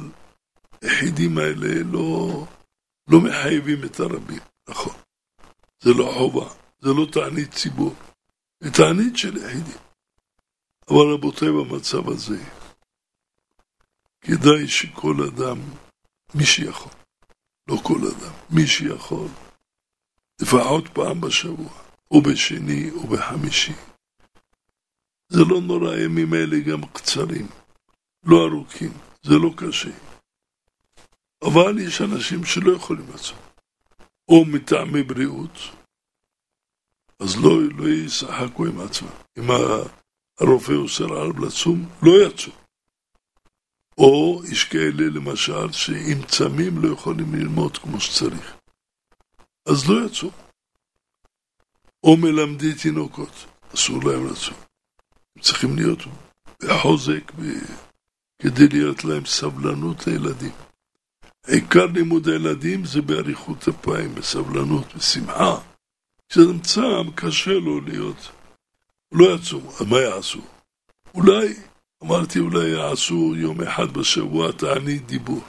היחידים 0.81 1.37
האלה 1.37 1.83
לא, 1.91 2.45
לא 3.09 3.19
מחייבים 3.21 3.85
את 3.85 3.99
הרבים, 3.99 4.39
נכון. 4.69 4.93
זה 5.79 5.89
לא 5.93 6.11
חובה, 6.13 6.53
זה 6.79 6.89
לא 6.89 7.05
תענית 7.11 7.51
ציבור, 7.53 7.95
זה 8.59 8.71
תענית 8.71 9.17
של 9.17 9.37
יחידים. 9.37 9.77
אבל 10.89 11.13
רבותיי, 11.13 11.49
במצב 11.51 12.09
הזה, 12.09 12.37
כדאי 14.21 14.67
שכל 14.67 15.15
אדם, 15.27 15.57
מי 16.35 16.45
שיכול, 16.45 16.91
לא 17.67 17.77
כל 17.83 17.99
אדם, 18.07 18.33
מי 18.49 18.67
שיכול, 18.67 19.27
לפחות 20.41 20.87
פעם 20.93 21.21
בשבוע, 21.21 21.69
או 22.11 22.21
בשני 22.21 22.91
או 22.91 23.07
בחמישי. 23.07 23.73
זה 25.29 25.41
לא 25.49 25.61
נורא, 25.61 25.91
הימים 25.91 26.33
האלה 26.33 26.59
גם 26.59 26.81
קצרים, 26.93 27.47
לא 28.23 28.47
ארוכים, 28.47 28.91
זה 29.23 29.33
לא 29.33 29.49
קשה. 29.57 30.08
אבל 31.43 31.79
יש 31.79 32.01
אנשים 32.01 32.45
שלא 32.45 32.71
יכולים 32.75 33.05
לעצום, 33.11 33.37
או 34.29 34.45
מטעמי 34.45 35.03
בריאות, 35.03 35.57
אז 37.19 37.35
לא, 37.43 37.61
לא 37.77 37.89
ישחקו 37.89 38.65
עם 38.65 38.79
עצמם. 38.79 39.09
אם 39.37 39.47
הרופא 40.39 40.71
אוסר 40.71 41.05
עליו 41.05 41.45
לצום, 41.45 41.89
לא 42.03 42.11
יצום. 42.27 42.53
או 43.97 44.41
יש 44.51 44.63
כאלה 44.63 45.03
למשל 45.15 45.71
שאם 45.71 46.25
צמים 46.27 46.77
לא 46.77 46.93
יכולים 46.93 47.35
ללמוד 47.35 47.77
כמו 47.77 47.99
שצריך. 47.99 48.55
אז 49.65 49.89
לא 49.89 50.05
יצאו. 50.05 50.29
או 52.03 52.17
מלמדי 52.17 52.73
תינוקות, 52.81 53.45
אסור 53.73 54.03
להם 54.03 54.27
לצום. 54.31 54.57
הם 55.35 55.41
צריכים 55.41 55.75
להיות 55.75 55.99
בחוזק 56.63 57.31
ב... 57.31 57.41
כדי 58.41 58.67
להיות 58.71 59.03
להם 59.03 59.25
סבלנות 59.25 60.07
לילדים. 60.07 60.68
עיקר 61.47 61.85
לימוד 61.85 62.27
הילדים 62.27 62.85
זה 62.85 63.01
באריכות 63.01 63.67
אפיים, 63.67 64.15
בסבלנות, 64.15 64.95
בשמחה. 64.95 65.57
כשאדם 66.29 66.59
צם, 66.59 67.11
קשה 67.15 67.53
לו 67.53 67.81
להיות. 67.81 68.31
לא 69.11 69.35
יצום, 69.35 69.67
אז 69.67 69.81
מה 69.81 69.99
יעשו? 69.99 70.41
אולי 71.13 71.53
אמרתי 72.03 72.39
אולי 72.39 72.69
יעשו 72.69 73.33
יום 73.35 73.61
אחד 73.61 73.91
בשבוע 73.93 74.51
תענית 74.51 75.05
דיבור. 75.05 75.43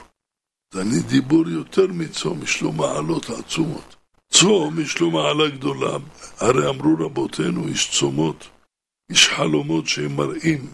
תענית 0.69 1.05
דיבור 1.05 1.49
יותר 1.49 1.87
מצום, 1.87 2.43
יש 2.43 2.61
לו 2.61 2.71
מעלות 2.71 3.29
עצומות. 3.29 3.95
צום 4.29 4.79
יש 4.79 4.99
לו 4.99 5.11
מעלה 5.11 5.49
גדולה, 5.49 5.97
הרי 6.37 6.69
אמרו 6.69 7.05
רבותינו, 7.05 7.69
יש 7.69 7.99
צומות, 7.99 8.49
יש 9.09 9.27
חלומות 9.27 9.87
שהם 9.87 10.15
מראים 10.15 10.67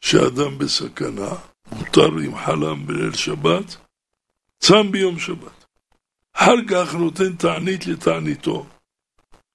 שאדם 0.00 0.58
בסכנה, 0.58 1.30
מותר 1.72 2.08
עם 2.24 2.36
חלם 2.36 2.86
בליל 2.86 3.12
שבת, 3.12 3.76
צם 4.64 4.92
ביום 4.92 5.18
שבת. 5.18 5.64
אחר 6.32 6.56
כך 6.70 6.94
נותן 6.94 7.36
תענית 7.36 7.86
לתעניתו, 7.86 8.66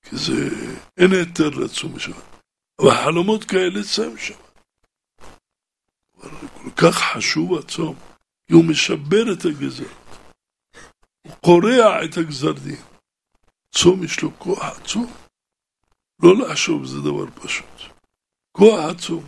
כי 0.01 0.18
זה 0.18 0.49
אין 0.97 1.12
היתר 1.12 1.49
לצום 1.49 1.93
בשבת. 1.93 2.24
אבל 2.82 2.91
חלומות 2.91 3.43
כאלה 3.43 3.84
צם 3.84 4.18
שבת. 4.18 4.62
כל 6.53 6.72
כך 6.78 6.95
חשוב 6.95 7.58
הצום, 7.58 7.95
כי 8.47 8.53
הוא 8.53 8.66
משבר 8.66 9.34
את 9.34 9.45
הגזרות. 9.45 10.08
הוא 11.22 11.34
קורע 11.41 12.05
את 12.05 12.18
הגזר 12.18 12.51
דין. 12.51 12.82
צום 13.76 14.03
יש 14.03 14.22
לו 14.22 14.39
כוח 14.39 14.64
עצום. 14.64 15.14
לא 16.24 16.38
לחשוב 16.38 16.86
זה 16.86 16.97
דבר 17.01 17.26
פשוט. 17.43 17.82
כוח 18.51 18.80
עצום. 18.89 19.24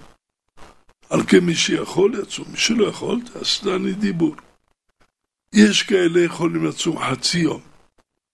על 1.09 1.19
כן 1.27 1.39
מי 1.39 1.55
שיכול 1.55 2.19
יצום, 2.21 2.51
מי 2.51 2.57
שלא 2.57 2.87
יכול 2.87 3.21
תעשה 3.33 3.77
לי 3.77 3.93
דיבור. 3.93 4.35
יש 5.53 5.83
כאלה 5.83 6.21
יכולים 6.21 6.65
לצום 6.65 6.99
חצי 6.99 7.39
יום. 7.39 7.61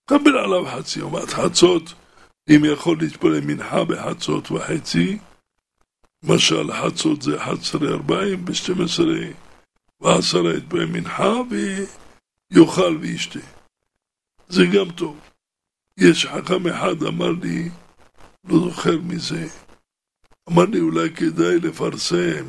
קבל 0.06 0.38
עליו 0.38 0.66
חצי 0.66 1.00
יום, 1.00 1.16
עד 1.16 1.30
חצות 1.30 1.94
אם 2.50 2.62
יכול 2.66 2.98
להתפלל 3.00 3.42
מנחה 3.42 3.84
בחצות 3.84 4.52
וחצי, 4.52 5.18
משל 6.24 6.74
חצות 6.74 7.22
זה 7.22 7.38
11 7.44 7.90
40 7.90 8.46
ב-12 8.46 9.00
ועשרה 10.02 10.58
יתפלל 10.58 10.86
מנחה 10.86 11.34
ויאכל 11.50 12.98
וישתה. 13.02 13.40
זה 14.48 14.66
גם 14.66 14.92
טוב. 14.92 15.20
יש 15.98 16.26
חכם 16.26 16.68
אחד 16.68 17.04
אמר 17.04 17.32
לי, 17.42 17.70
לא 18.44 18.60
זוכר 18.60 18.98
מי 18.98 19.20
זה, 19.20 19.48
אמר 20.50 20.66
לי 20.66 20.80
אולי 20.80 21.10
כדאי 21.10 21.60
לפרסם 21.60 22.46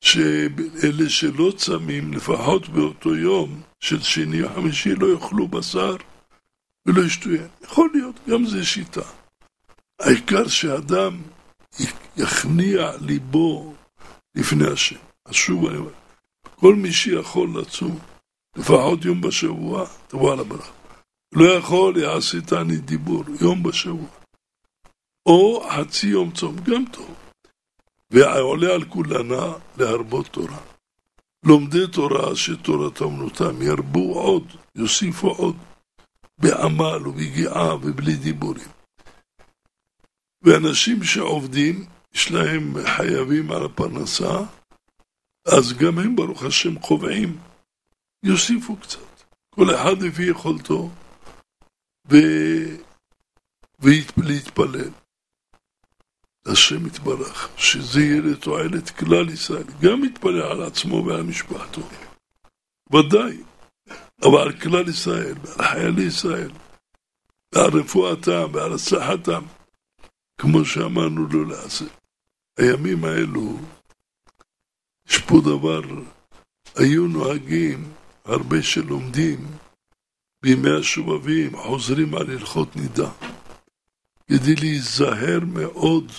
שאלה 0.00 1.08
שלא 1.08 1.52
צמים, 1.56 2.12
לפחות 2.12 2.68
באותו 2.68 3.16
יום 3.16 3.62
של 3.80 4.02
שני 4.02 4.42
או 4.42 4.48
חמישי, 4.54 4.94
לא 4.94 5.12
יאכלו 5.12 5.48
בשר 5.48 5.96
ולא 6.86 7.02
ישתו 7.02 7.30
יין. 7.30 7.48
יכול 7.62 7.90
להיות, 7.94 8.20
גם 8.28 8.46
זה 8.46 8.64
שיטה. 8.64 9.02
העיקר 10.00 10.48
שאדם 10.48 11.22
יכניע 12.16 12.90
ליבו 13.00 13.74
לפני 14.34 14.66
השם. 14.72 14.96
אז 15.26 15.34
שוב 15.34 15.66
אני 15.66 15.78
אומר, 15.78 15.92
כל 16.56 16.74
מי 16.74 16.92
שיכול 16.92 17.60
לצום 17.60 17.98
לפחות 18.56 19.04
יום 19.04 19.20
בשבוע, 19.20 19.86
תבוא 20.08 20.32
על 20.32 20.40
הברכה. 20.40 20.72
לא 21.34 21.44
יכול, 21.44 21.96
יעשה 21.96 22.40
תענית 22.40 22.84
דיבור, 22.84 23.24
יום 23.40 23.62
בשבוע. 23.62 24.08
או 25.26 25.68
חצי 25.70 26.06
יום 26.06 26.30
צום, 26.30 26.56
גם 26.56 26.84
טוב. 26.92 27.14
ועולה 28.10 28.74
על 28.74 28.84
כולנה 28.84 29.52
להרבות 29.76 30.26
תורה. 30.26 30.60
לומדי 31.44 31.86
תורה 31.92 32.36
שתורת 32.36 33.02
אמנותם 33.02 33.62
ירבו 33.62 34.14
עוד, 34.14 34.44
יוסיפו 34.74 35.28
עוד, 35.28 35.56
בעמל 36.38 37.06
וביגיעה 37.06 37.74
ובלי 37.74 38.16
דיבורים. 38.16 38.68
ואנשים 40.42 41.04
שעובדים, 41.04 41.86
יש 42.14 42.30
להם 42.30 42.74
חייבים 42.86 43.52
על 43.52 43.64
הפרנסה, 43.64 44.38
אז 45.46 45.72
גם 45.72 45.98
הם 45.98 46.16
ברוך 46.16 46.42
השם 46.42 46.78
קובעים, 46.78 47.38
יוסיפו 48.22 48.76
קצת. 48.76 49.24
כל 49.50 49.74
אחד 49.74 50.02
לפי 50.02 50.22
יכולתו, 50.22 50.90
ו... 52.10 52.16
ולהתפלל. 54.16 54.90
השם 56.46 56.86
יתברך, 56.86 57.48
שזה 57.56 58.00
יהיה 58.00 58.20
לתועלת 58.20 58.90
כלל 58.90 59.28
ישראל, 59.28 59.64
גם 59.80 60.04
יתפלל 60.04 60.42
על 60.42 60.62
עצמו 60.62 61.04
ועל 61.06 61.22
משפחתו, 61.22 61.82
ודאי, 62.92 63.36
אבל 64.22 64.38
על 64.38 64.52
כלל 64.52 64.88
ישראל, 64.88 65.34
ועל 65.42 65.68
חיילי 65.68 66.02
ישראל, 66.02 66.50
ועל 67.54 67.70
רפואתם 67.70 68.46
ועל 68.52 68.72
הצלחתם, 68.72 69.42
כמו 70.40 70.64
שאמרנו 70.64 71.26
לו 71.26 71.44
לעשות. 71.44 72.00
הימים 72.58 73.04
האלו, 73.04 73.58
יש 75.08 75.18
פה 75.18 75.40
דבר, 75.44 75.80
היו 76.76 77.06
נוהגים 77.06 77.92
הרבה 78.24 78.62
שלומדים 78.62 79.46
בימי 80.42 80.70
השובבים, 80.80 81.56
חוזרים 81.56 82.14
על 82.14 82.30
הלכות 82.30 82.76
נידה. 82.76 83.10
כדי 84.30 84.54
להיזהר 84.54 85.40
מאוד 85.46 86.12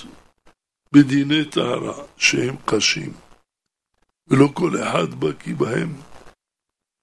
בדיני 0.93 1.45
טהרה 1.45 2.03
שהם 2.17 2.55
קשים, 2.65 3.13
ולא 4.27 4.47
כל 4.53 4.83
אחד 4.83 5.13
בקיא 5.19 5.55
בהם, 5.55 5.93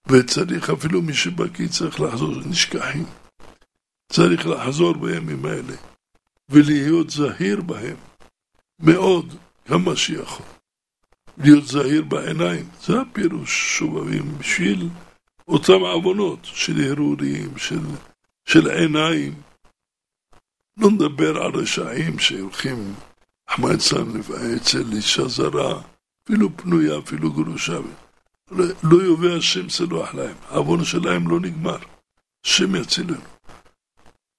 וצריך, 0.08 0.70
אפילו 0.70 1.02
מי 1.02 1.14
שבקיא 1.14 1.68
צריך 1.68 2.00
לחזור, 2.00 2.34
נשכחים. 2.46 3.04
צריך 4.12 4.46
לחזור 4.46 4.94
בימים 4.94 5.46
האלה, 5.46 5.76
ולהיות 6.48 7.10
זהיר 7.10 7.60
בהם, 7.60 7.96
מאוד, 8.80 9.34
כמה 9.64 9.96
שיכול. 9.96 10.46
להיות 11.38 11.64
זהיר 11.66 12.02
בעיניים, 12.02 12.68
זה 12.82 13.00
הפירוש 13.00 13.78
שובבים 13.78 14.38
בשביל 14.38 14.88
אותם 15.48 15.80
עוונות 15.80 16.40
של 16.42 16.92
הרורים, 16.92 17.58
של, 17.58 17.80
של 18.44 18.70
עיניים, 18.70 19.47
לא 20.78 20.90
נדבר 20.90 21.42
על 21.42 21.52
רשעים 21.54 22.18
שהולכים, 22.18 22.94
אצלם 23.74 24.20
אצל 24.56 24.84
אישה 24.92 25.28
זרה, 25.28 25.82
אפילו 26.24 26.56
פנויה, 26.56 26.98
אפילו 26.98 27.32
גרושה. 27.32 27.78
לא, 28.50 28.64
לא 28.82 29.02
יובא 29.02 29.28
השם 29.28 29.68
סלוח 29.68 30.14
להם, 30.14 30.34
העוון 30.48 30.84
שלהם 30.84 31.28
לא 31.28 31.40
נגמר, 31.40 31.78
השם 32.46 32.74
יצילנו. 32.74 33.20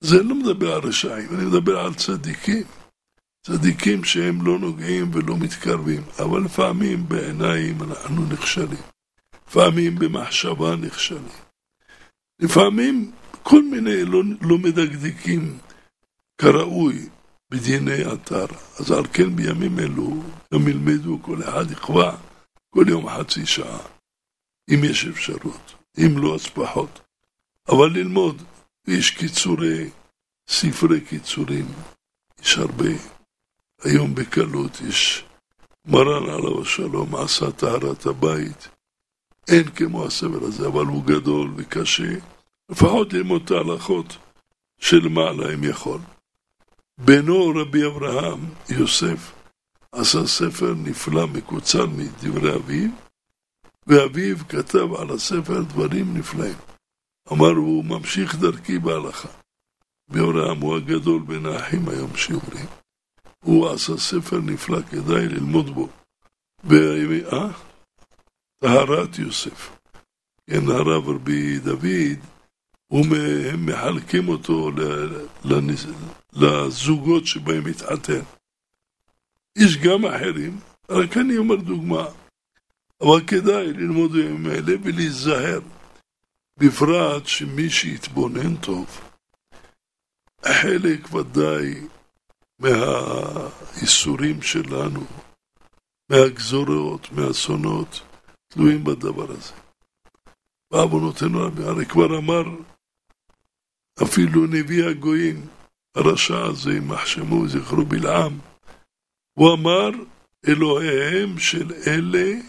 זה 0.01 0.23
לא 0.23 0.35
מדבר 0.35 0.73
על 0.73 0.81
רשעים, 0.81 1.29
אני 1.35 1.45
מדבר 1.45 1.79
על 1.79 1.93
צדיקים. 1.93 2.63
צדיקים 3.45 4.03
שהם 4.03 4.45
לא 4.45 4.59
נוגעים 4.59 5.11
ולא 5.13 5.37
מתקרבים, 5.37 6.01
אבל 6.19 6.41
לפעמים 6.43 7.09
בעיניים 7.09 7.77
אנחנו 7.83 8.25
נכשלים, 8.25 8.83
לפעמים 9.47 9.95
במחשבה 9.95 10.75
נכשלים, 10.75 11.39
לפעמים 12.39 13.11
כל 13.43 13.61
מיני 13.61 14.05
לא, 14.05 14.21
לא 14.41 14.57
מדקדקים 14.57 15.57
כראוי 16.41 17.09
בדיני 17.51 18.13
אתר. 18.13 18.45
אז 18.79 18.91
על 18.91 19.03
כן 19.13 19.35
בימים 19.35 19.79
אלו 19.79 20.23
גם 20.53 20.67
ילמדו, 20.67 21.19
כל 21.21 21.43
אחד 21.43 21.71
יכווה 21.71 22.17
כל 22.69 22.85
יום 22.89 23.09
חצי 23.09 23.45
שעה, 23.45 23.79
אם 24.69 24.83
יש 24.83 25.05
אפשרות, 25.05 25.75
אם 25.97 26.17
לא 26.17 26.35
אז 26.35 26.47
פחות. 26.47 26.99
אבל 27.69 27.91
ללמוד, 27.93 28.43
יש 28.87 29.11
קיצורי, 29.11 29.89
ספרי 30.49 31.01
קיצורים, 31.01 31.65
יש 32.41 32.57
הרבה. 32.57 32.89
היום 33.83 34.15
בקלות 34.15 34.81
יש 34.87 35.25
מרן 35.85 36.29
עליו 36.29 36.61
השלום, 36.61 37.15
עשה 37.15 37.51
טהרת 37.51 38.05
הבית. 38.05 38.67
אין 39.47 39.69
כמו 39.69 40.05
הסבל 40.05 40.43
הזה, 40.43 40.67
אבל 40.67 40.85
הוא 40.85 41.03
גדול 41.05 41.53
וקשה. 41.55 42.13
לפחות 42.71 43.13
ללמוד 43.13 43.41
את 43.45 43.51
ההלכות 43.51 44.17
של 44.79 45.07
מעלה 45.07 45.53
אם 45.53 45.63
יכול. 45.63 45.99
בנו 47.05 47.53
רבי 47.55 47.85
אברהם, 47.85 48.39
יוסף, 48.69 49.31
עשה 49.91 50.27
ספר 50.27 50.73
נפלא 50.77 51.27
מקוצר 51.27 51.85
מדברי 51.85 52.55
אביו, 52.55 52.89
ואביו 53.87 54.37
כתב 54.49 54.93
על 54.99 55.11
הספר 55.11 55.61
דברים 55.61 56.17
נפלאים. 56.17 56.57
אמר, 57.31 57.51
הוא 57.51 57.85
ממשיך 57.85 58.35
דרכי 58.35 58.79
בהלכה. 58.79 59.29
רבי 60.09 60.19
אברהם 60.19 60.59
הוא 60.59 60.77
הגדול 60.77 61.21
בין 61.21 61.45
האחים 61.45 61.89
היום 61.89 62.15
שאומרים. 62.15 62.67
הוא 63.43 63.69
עשה 63.69 63.97
ספר 63.97 64.37
נפלא, 64.37 64.81
כדאי 64.81 65.27
ללמוד 65.27 65.69
בו. 65.69 65.89
אה? 66.71 67.47
טהרת 68.61 69.19
יוסף. 69.19 69.77
כן, 70.49 70.69
הרב 70.69 71.09
רבי 71.09 71.59
דוד, 71.59 72.19
הם 72.91 73.65
מחלקים 73.65 74.27
אותו 74.27 74.71
לזוגות 76.33 77.25
שבהם 77.25 77.65
התחתן. 77.65 78.21
יש 79.57 79.77
גם 79.77 80.05
אחרים, 80.05 80.59
רק 80.89 81.17
אני 81.17 81.37
אומר 81.37 81.55
דוגמה, 81.55 82.05
אבל 83.01 83.27
כדאי 83.27 83.73
ללמוד 83.73 84.11
בימים 84.11 84.45
האלה 84.45 84.73
ולהיזהר, 84.83 85.59
בפרט 86.57 87.27
שמי 87.27 87.69
שיתבונן 87.69 88.55
טוב, 88.55 89.01
חלק 90.45 91.13
ודאי 91.13 91.87
מהאיסורים 92.59 94.41
שלנו, 94.41 95.05
מהגזורות, 96.09 97.11
מהאסונות, 97.11 98.01
תלויים 98.47 98.83
בדבר 98.83 99.31
הזה. 99.31 99.53
בעוונותינו 100.71 101.39
הרי 101.63 101.85
כבר 101.85 102.17
אמר 102.17 102.43
אפילו 104.03 104.45
נביא 104.45 104.85
הגויים, 104.85 105.47
הרשע 105.99 106.45
הזה, 106.45 106.71
יימח 106.71 107.05
שמו 107.05 107.35
וזכרו 107.35 107.85
בלעם, 107.85 108.39
הוא 109.33 109.53
אמר, 109.53 109.89
אלוהיהם 110.47 111.39
של 111.39 111.73
אלה 111.87 112.41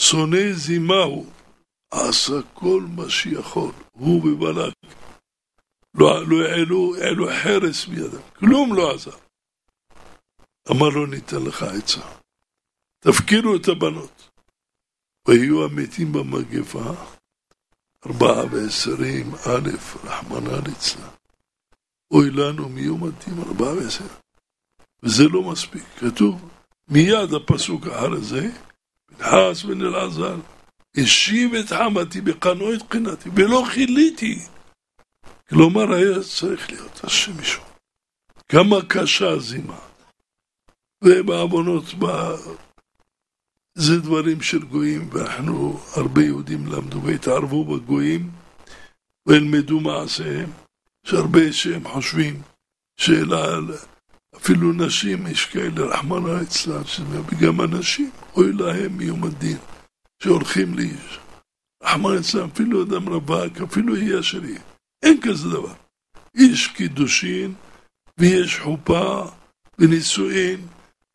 שונא 0.00 0.52
זימהו, 0.52 1.26
עשה 1.90 2.32
כל 2.54 2.82
מה 2.96 3.10
שיכול, 3.10 3.72
הוא 3.92 4.28
ובלק. 4.28 4.74
לא, 5.94 6.26
לא 6.26 6.46
העלו, 6.46 6.94
העלו 6.96 7.26
חרס 7.42 7.86
בידם, 7.86 8.22
כלום 8.38 8.74
לא 8.74 8.94
עזר. 8.94 9.16
אמר 10.70 10.88
לו, 10.88 11.06
ניתן 11.06 11.42
לך 11.42 11.62
עצה, 11.62 12.00
תפקירו 12.98 13.56
את 13.56 13.68
הבנות. 13.68 14.30
ויהיו 15.28 15.64
המתים 15.64 16.12
במגפה, 16.12 16.92
ארבעה 18.06 18.44
ועשרים, 18.50 19.34
א', 19.34 19.70
רחמנא 20.04 20.60
ליצלן. 20.66 21.19
אוי 22.10 22.30
לנו 22.30 22.68
מיום 22.68 23.04
הדין 23.04 23.38
ארבעה 23.38 23.74
ועשרים. 23.74 24.10
וזה 25.02 25.28
לא 25.28 25.42
מספיק. 25.42 25.84
כתוב 25.98 26.50
מיד 26.88 27.34
הפסוק 27.34 27.86
אחרי 27.86 28.20
זה, 28.20 28.50
פנחס 29.06 29.62
בן 29.62 29.82
אלעזר, 29.82 30.36
השיב 30.96 31.54
את 31.54 31.68
חמתי 31.68 32.20
בקנו 32.20 32.74
את 32.74 32.82
קנתי, 32.88 33.30
ולא 33.34 33.64
חיליתי. 33.68 34.38
כלומר, 35.48 35.92
היה 35.92 36.22
צריך 36.22 36.70
להיות 36.70 37.04
השם 37.04 37.40
ישמור. 37.40 37.66
כמה 38.48 38.76
קשה 38.88 39.28
הזימה. 39.28 39.78
ובעוונות, 41.04 41.84
ב... 41.98 42.06
זה 43.74 44.00
דברים 44.00 44.42
של 44.42 44.64
גויים, 44.64 45.08
ואנחנו, 45.12 45.80
הרבה 45.96 46.22
יהודים 46.22 46.66
למדו 46.66 47.02
והתערבו 47.02 47.64
בגויים 47.64 48.30
וילמדו 49.26 49.80
מעשיהם. 49.80 50.50
יש 51.04 51.12
הרבה 51.12 51.52
שהם 51.52 51.88
חושבים 51.88 52.42
שאפילו 53.00 54.72
נשים, 54.72 55.26
יש 55.26 55.46
כאלה, 55.46 55.84
רחמנא 55.86 56.38
ליצלן, 56.40 56.82
וגם 57.28 57.60
אנשים, 57.60 58.10
אוי 58.36 58.52
להם 58.52 58.96
מיום 58.96 59.24
הדין, 59.24 59.58
שהולכים 60.22 60.74
לאיש. 60.74 61.18
רחמנא 61.82 62.14
ליצלן, 62.14 62.48
אפילו 62.52 62.82
אדם 62.82 63.08
רווק, 63.08 63.60
אפילו 63.68 63.96
יהיה 63.96 64.22
שלי, 64.22 64.58
אין 65.02 65.20
כזה 65.20 65.48
דבר. 65.48 65.74
איש 66.36 66.66
קידושין, 66.66 67.54
ויש 68.18 68.58
חופה, 68.58 69.24
ונישואין, 69.78 70.66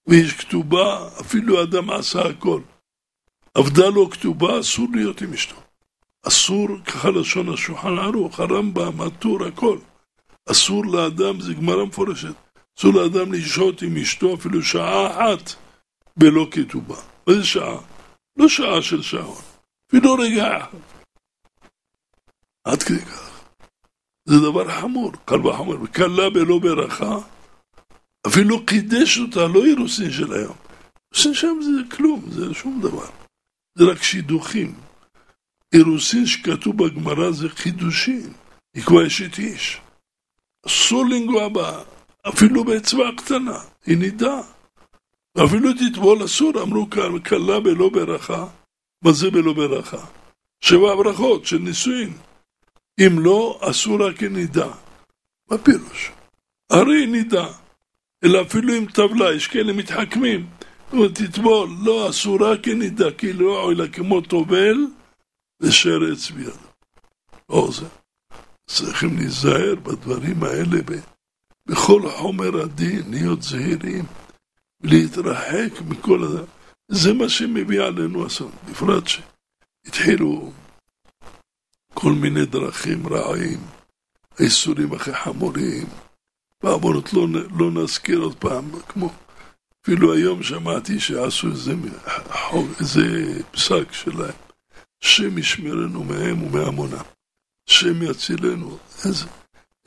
ויש 0.07 0.33
כתובה, 0.33 1.09
אפילו 1.21 1.63
אדם 1.63 1.89
עשה 1.89 2.21
הכל. 2.29 2.61
עבדה 3.53 3.89
לו 3.89 4.09
כתובה, 4.09 4.59
אסור 4.59 4.87
להיות 4.93 5.21
עם 5.21 5.33
אשתו. 5.33 5.64
אסור, 6.27 6.67
ככה 6.85 7.09
לשון 7.09 7.53
השולחן 7.53 7.97
ערוך, 7.97 8.39
הרמב"ם, 8.39 9.01
הטור, 9.01 9.45
הכל. 9.45 9.77
אסור 10.51 10.85
לאדם, 10.85 11.39
זה 11.39 11.53
גמרא 11.53 11.85
מפורשת, 11.85 12.35
אסור 12.77 12.93
לאדם 12.93 13.33
לשהות 13.33 13.81
עם 13.81 13.97
אשתו 13.97 14.35
אפילו 14.35 14.63
שעה 14.63 15.11
אחת 15.11 15.55
בלא 16.17 16.47
כתובה. 16.51 16.95
מה 17.27 17.33
זה 17.33 17.45
שעה? 17.45 17.77
לא 18.37 18.49
שעה 18.49 18.81
של 18.81 19.01
שעון, 19.01 19.41
אפילו 19.89 20.13
רגע 20.13 20.57
אחד. 20.57 20.77
עד 22.63 22.83
כדי 22.83 23.05
כך. 23.05 23.43
זה 24.25 24.35
דבר 24.39 24.71
חמור, 24.81 25.11
קל 25.25 25.47
וחמור. 25.47 25.75
וקלה 25.83 26.29
בלא 26.29 26.59
ברכה, 26.59 27.17
אפילו 28.27 28.65
קידש 28.65 29.19
אותה, 29.19 29.47
לא 29.47 29.65
אירוסין 29.65 30.11
של 30.11 30.33
היום. 30.33 30.55
אירוסין 31.13 31.33
שם 31.33 31.59
זה 31.61 31.95
כלום, 31.95 32.25
זה 32.29 32.53
שום 32.53 32.81
דבר. 32.81 33.07
זה 33.75 33.83
רק 33.91 34.03
שידוכים. 34.03 34.75
אירוסין 35.75 36.25
שכתוב 36.25 36.77
בגמרא 36.77 37.31
זה 37.31 37.49
חידושין, 37.49 38.33
יקבע 38.75 39.07
אשת 39.07 39.39
איש. 39.39 39.81
אסור 40.67 41.05
לנגוע 41.05 41.49
בה, 41.49 41.83
אפילו 42.27 42.63
באצבע 42.63 43.09
קטנה, 43.17 43.59
היא 43.85 43.97
נידה. 43.97 44.41
ואפילו 45.35 45.69
תטבול 45.73 46.25
אסור, 46.25 46.61
אמרו 46.61 46.89
כאן, 46.89 47.19
כלה 47.19 47.59
בלא 47.59 47.89
ברכה. 47.89 48.47
מה 49.01 49.11
זה 49.11 49.31
בלא 49.31 49.53
ברכה? 49.53 50.05
שבע 50.61 50.95
ברכות 50.95 51.45
של 51.45 51.57
נישואין. 51.57 52.13
אם 52.99 53.19
לא, 53.19 53.59
אסור 53.61 54.07
רק 54.07 54.23
נידה. 54.23 54.71
מה 55.51 55.57
פירוש? 55.57 56.11
הרי 56.69 57.05
נידה. 57.05 57.47
אלא 58.23 58.41
אפילו 58.41 58.73
עם 58.73 58.85
טבלה, 58.85 59.33
יש 59.33 59.47
כאלה 59.47 59.73
מתחכמים. 59.73 60.45
תטבול, 61.13 61.69
לא 61.83 62.09
אסורה 62.09 62.57
כנידה, 62.57 63.11
כי 63.11 63.33
לא 63.33 63.61
אוי 63.61 63.75
כמו 63.91 64.21
טובל 64.21 64.77
ושרץ 65.61 66.31
בידו. 66.31 66.51
לא 67.49 67.69
זה. 67.71 67.85
צריכים 68.67 69.17
להיזהר 69.17 69.75
בדברים 69.75 70.43
האלה, 70.43 70.77
בכל 71.67 72.09
חומר 72.09 72.61
הדין, 72.61 73.11
להיות 73.11 73.41
זהירים, 73.41 74.05
להתרחק 74.83 75.81
מכל 75.87 76.23
הזה. 76.23 76.41
זה 76.87 77.13
מה 77.13 77.29
שמביא 77.29 77.81
עלינו 77.81 78.27
אסון, 78.27 78.51
בפרט 78.69 79.03
שהתחילו 79.07 80.51
כל 81.93 82.11
מיני 82.11 82.45
דרכים 82.45 83.07
רעים, 83.07 83.59
האיסורים 84.39 84.93
הכי 84.93 85.13
חמורים, 85.13 85.87
בעוונות 86.63 87.13
לא, 87.13 87.27
לא 87.59 87.71
נזכיר 87.71 88.19
עוד 88.19 88.35
פעם, 88.35 88.71
כמו 88.87 89.09
אפילו 89.81 90.13
היום 90.13 90.43
שמעתי 90.43 90.99
שעשו 90.99 91.47
איזה, 91.47 91.73
איזה 92.79 93.01
פסק 93.51 93.91
שלהם, 93.91 94.44
השם 95.03 95.37
ישמרנו 95.37 96.03
מהם 96.03 96.43
ומהמונם. 96.43 97.03
השם 97.69 98.01
יצילנו. 98.01 98.77
איזה, 99.05 99.25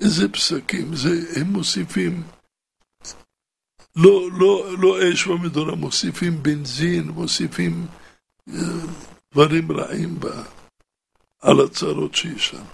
איזה 0.00 0.28
פסקים, 0.28 0.96
זה, 0.96 1.10
הם 1.36 1.46
מוסיפים, 1.46 2.22
לא, 3.96 4.28
לא, 4.38 4.78
לא 4.78 5.12
אש 5.12 5.26
במדורה, 5.26 5.74
מוסיפים 5.74 6.42
בנזין, 6.42 7.08
מוסיפים 7.08 7.86
אה, 8.48 8.54
דברים 9.32 9.72
רעים 9.72 10.20
בה, 10.20 10.42
על 11.40 11.60
הצרות 11.60 12.14
שיש 12.14 12.54
לנו. 12.54 12.64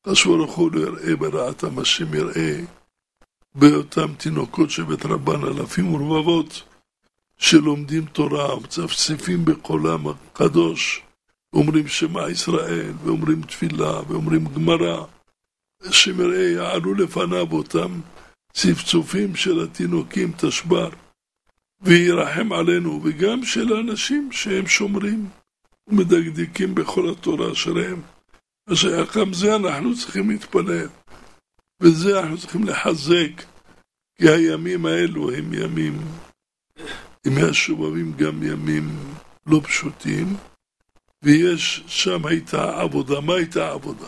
הקדוש 0.00 0.26
ברוך 0.26 0.54
הוא 0.54 0.72
לא 0.72 0.80
יראה 0.80 1.16
ברעתם, 1.16 1.78
השם 1.78 2.14
יראה 2.14 2.60
באותם 3.54 4.14
תינוקות 4.14 4.70
שבית 4.70 5.06
רבן 5.06 5.44
אלפים 5.44 5.94
ורבבות 5.94 6.62
שלומדים 7.36 8.06
תורה, 8.06 8.56
מצפצפים 8.56 9.44
בקולם 9.44 10.08
הקדוש, 10.08 11.02
אומרים 11.54 11.88
שמע 11.88 12.30
ישראל, 12.30 12.92
ואומרים 13.04 13.42
תפילה, 13.42 14.00
ואומרים 14.08 14.44
גמרא, 14.44 15.04
שמראה 15.90 16.50
יעלו 16.50 16.94
לפניו 16.94 17.52
אותם 17.52 18.00
צפצופים 18.52 19.36
של 19.36 19.64
התינוקים 19.64 20.32
תשבר, 20.36 20.90
וירחם 21.80 22.52
עלינו, 22.52 23.00
וגם 23.04 23.44
של 23.44 23.76
האנשים 23.76 24.32
שהם 24.32 24.66
שומרים 24.66 25.28
ומדקדקים 25.88 26.74
בכל 26.74 27.10
התורה 27.10 27.54
שלהם. 27.54 28.02
גם 29.16 29.32
זה 29.32 29.56
אנחנו 29.56 29.96
צריכים 29.96 30.30
להתפלל, 30.30 30.88
וזה 31.80 32.20
אנחנו 32.20 32.38
צריכים 32.38 32.64
לחזק, 32.64 33.42
כי 34.18 34.28
הימים 34.28 34.86
האלו 34.86 35.30
הם 35.30 35.54
ימים, 35.54 35.98
ימי 37.26 37.42
השובבים 37.42 38.12
גם 38.12 38.42
ימים 38.42 38.88
לא 39.46 39.60
פשוטים. 39.64 40.36
ויש, 41.24 41.82
שם 41.86 42.26
הייתה 42.26 42.80
עבודה. 42.80 43.20
מה 43.20 43.34
הייתה 43.34 43.70
עבודה? 43.70 44.06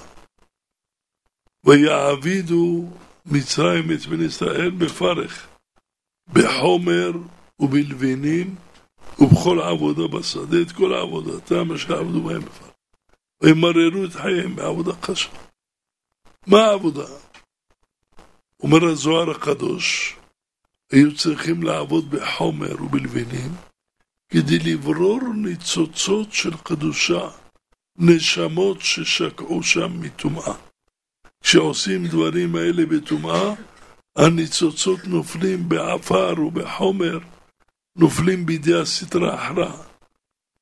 ויעבידו 1.65 2.85
מצרים 3.27 3.93
את 3.93 4.07
בן 4.07 4.27
ישראל 4.27 4.71
בפרך, 4.71 5.49
בחומר 6.33 7.11
ובלבינים 7.61 8.55
ובכל 9.19 9.61
עבודה 9.61 10.07
בשדה, 10.07 10.63
את 10.63 10.73
כל 10.73 10.95
עבודתם 10.95 11.73
אשר 11.73 11.99
עבדו 11.99 12.23
בהם 12.23 12.41
בפרך. 12.41 12.73
וימררו 13.43 14.05
את 14.05 14.13
חייהם 14.13 14.57
בעבודה 14.57 14.93
קשה. 15.01 15.31
מה 16.47 16.59
העבודה? 16.59 17.07
אומר 18.61 18.85
הזוהר 18.85 19.31
הקדוש, 19.31 20.17
היו 20.93 21.17
צריכים 21.17 21.63
לעבוד 21.63 22.11
בחומר 22.11 22.83
ובלבינים 22.83 23.51
כדי 24.29 24.59
לברור 24.59 25.21
ניצוצות 25.35 26.33
של 26.33 26.57
קדושה, 26.57 27.29
נשמות 27.99 28.81
ששקעו 28.81 29.63
שם 29.63 30.01
מטומאה. 30.01 30.55
כשעושים 31.43 32.07
דברים 32.07 32.57
האלה 32.57 32.87
בטומאה, 32.87 33.55
הניצוצות 34.17 35.05
נופלים 35.05 35.69
בעפר 35.69 36.35
ובחומר, 36.39 37.19
נופלים 37.97 38.47
בידי 38.47 38.81
הסטרה 38.81 39.35
אחרא. 39.35 39.73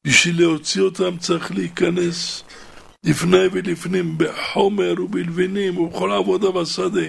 בשביל 0.07 0.41
להוציא 0.41 0.83
אותם 0.83 1.19
צריך 1.19 1.53
להיכנס 1.53 2.45
לפני 3.05 3.47
ולפנים 3.53 4.19
בחומר 4.19 4.95
ובלבינים 4.99 5.79
ובכל 5.79 6.13
עבודה 6.13 6.51
בשדה, 6.51 7.09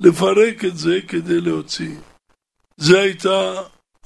לפרק 0.00 0.64
את 0.64 0.76
זה 0.78 0.98
כדי 1.08 1.40
להוציא. 1.40 1.94
זה 2.76 3.00
הייתה 3.00 3.52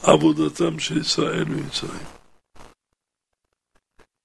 עבודתם 0.03 0.79
של 0.79 0.99
ישראל 0.99 1.45
ומצרים. 1.49 2.07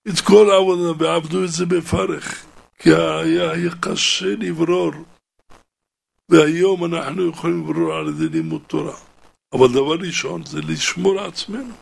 את 0.09 0.19
כל 0.23 0.51
העבודה, 0.51 1.03
ועבדו 1.03 1.43
את 1.43 1.51
זה 1.51 1.65
בפרך, 1.65 2.45
כי 2.79 2.89
היה, 2.93 3.75
קשה 3.79 4.35
לברור, 4.39 4.91
והיום 6.29 6.85
אנחנו 6.85 7.29
יכולים 7.29 7.63
לברור 7.69 7.93
על 7.93 8.07
ידי 8.09 8.29
לימוד 8.29 8.61
תורה. 8.67 8.97
אבל 9.53 9.67
דבר 9.67 9.95
ראשון 10.07 10.45
זה 10.45 10.59
לשמור 10.61 11.19
עצמנו 11.19 11.73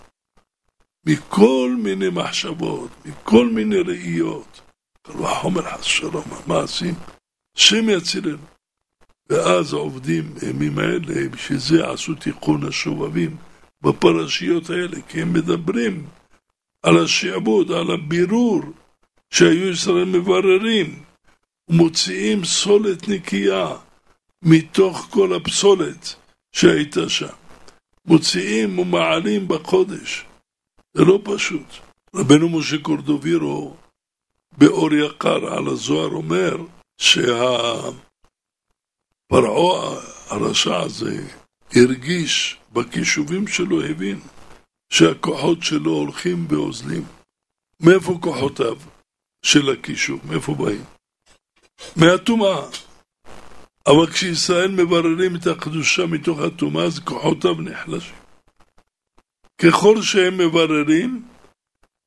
מכל 1.05 1.75
מיני 1.83 2.09
מחשבות, 2.09 2.89
מכל 3.05 3.49
מיני 3.49 3.79
ראיות. 3.79 4.61
וחומר 5.07 5.61
חס 5.61 5.83
שלום, 5.83 6.23
המעשים, 6.31 6.93
שם 7.57 7.89
יצילנו. 7.89 8.37
ואז 9.29 9.73
עובדים 9.73 10.33
הימים 10.41 10.79
האלה, 10.79 11.29
בשביל 11.29 11.59
זה 11.59 11.89
עשו 11.89 12.15
תיקון 12.15 12.67
השובבים. 12.67 13.37
בפרשיות 13.85 14.69
האלה, 14.69 15.01
כי 15.09 15.21
הם 15.21 15.33
מדברים 15.33 16.05
על 16.83 17.03
השעבוד, 17.03 17.71
על 17.71 17.91
הבירור 17.91 18.61
שהיו 19.29 19.69
ישראל 19.71 20.05
מבררים 20.05 21.03
ומוציאים 21.69 22.45
סולת 22.45 23.07
נקייה 23.07 23.67
מתוך 24.41 25.07
כל 25.09 25.33
הפסולת 25.33 26.15
שהייתה 26.51 27.09
שם. 27.09 27.35
מוציאים 28.05 28.79
ומעלים 28.79 29.47
בחודש. 29.47 30.25
זה 30.93 31.03
לא 31.03 31.19
פשוט. 31.23 31.67
רבנו 32.15 32.49
משה 32.49 32.77
קורדובירו 32.77 33.75
באור 34.57 34.93
יקר 34.93 35.53
על 35.53 35.67
הזוהר 35.67 36.11
אומר 36.11 36.57
שהפרעה 36.97 37.95
הרשע 40.29 40.79
הזה 40.79 41.27
הרגיש 41.73 42.57
בכישובים 42.73 43.47
שלו, 43.47 43.85
הבין 43.85 44.19
שהכוחות 44.89 45.63
שלו 45.63 45.91
הולכים 45.91 46.45
ואוזלים. 46.49 47.05
מאיפה 47.79 48.17
כוחותיו 48.21 48.77
של 49.45 49.69
הכישוב? 49.69 50.19
מאיפה 50.27 50.53
באים? 50.53 50.83
מהטומאה. 51.95 52.65
אבל 53.87 54.11
כשישראל 54.11 54.71
מבררים 54.71 55.35
את 55.35 55.47
הקדושה 55.47 56.05
מתוך 56.05 56.39
הטומאה, 56.39 56.83
אז 56.83 56.99
כוחותיו 56.99 57.53
נחלשים. 57.53 58.15
ככל 59.61 60.01
שהם 60.01 60.37
מבררים, 60.37 61.25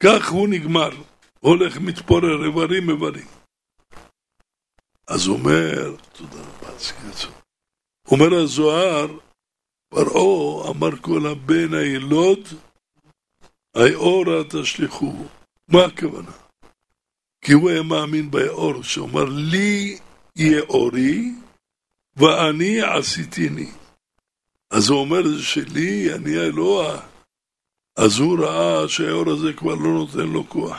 כך 0.02 0.30
הוא 0.30 0.48
נגמר. 0.48 0.90
הולך 1.40 1.76
מתפורר 1.76 2.44
איברים 2.44 2.90
איברים. 2.90 3.26
אז 5.06 5.28
אומר, 5.28 5.96
תודה 6.12 6.40
רבה. 6.40 6.68
אומר 8.10 8.34
הזוהר, 8.34 9.06
פרעה 9.88 10.70
אמר 10.70 10.96
כל 11.00 11.26
הבן 11.26 11.74
הילוד, 11.74 12.48
היאורה 13.74 14.44
תשליכוהו. 14.50 15.26
מה 15.68 15.84
הכוונה? 15.84 16.30
כי 17.44 17.52
הוא 17.52 17.70
היה 17.70 17.82
מאמין 17.82 18.30
באור, 18.30 18.82
שאומר 18.82 19.24
לי 19.24 19.98
יהיה 20.36 20.60
אורי 20.68 21.32
ואני 22.16 22.80
עשיתיני. 22.82 23.70
אז 24.70 24.88
הוא 24.88 25.00
אומר 25.00 25.28
זה 25.28 25.42
שלי, 25.42 26.14
אני 26.14 26.38
האלוה. 26.38 27.00
אז 27.96 28.18
הוא 28.18 28.38
ראה 28.38 28.88
שהאור 28.88 29.30
הזה 29.30 29.52
כבר 29.52 29.74
לא 29.74 29.92
נותן 29.92 30.28
לו 30.32 30.48
כוח. 30.48 30.78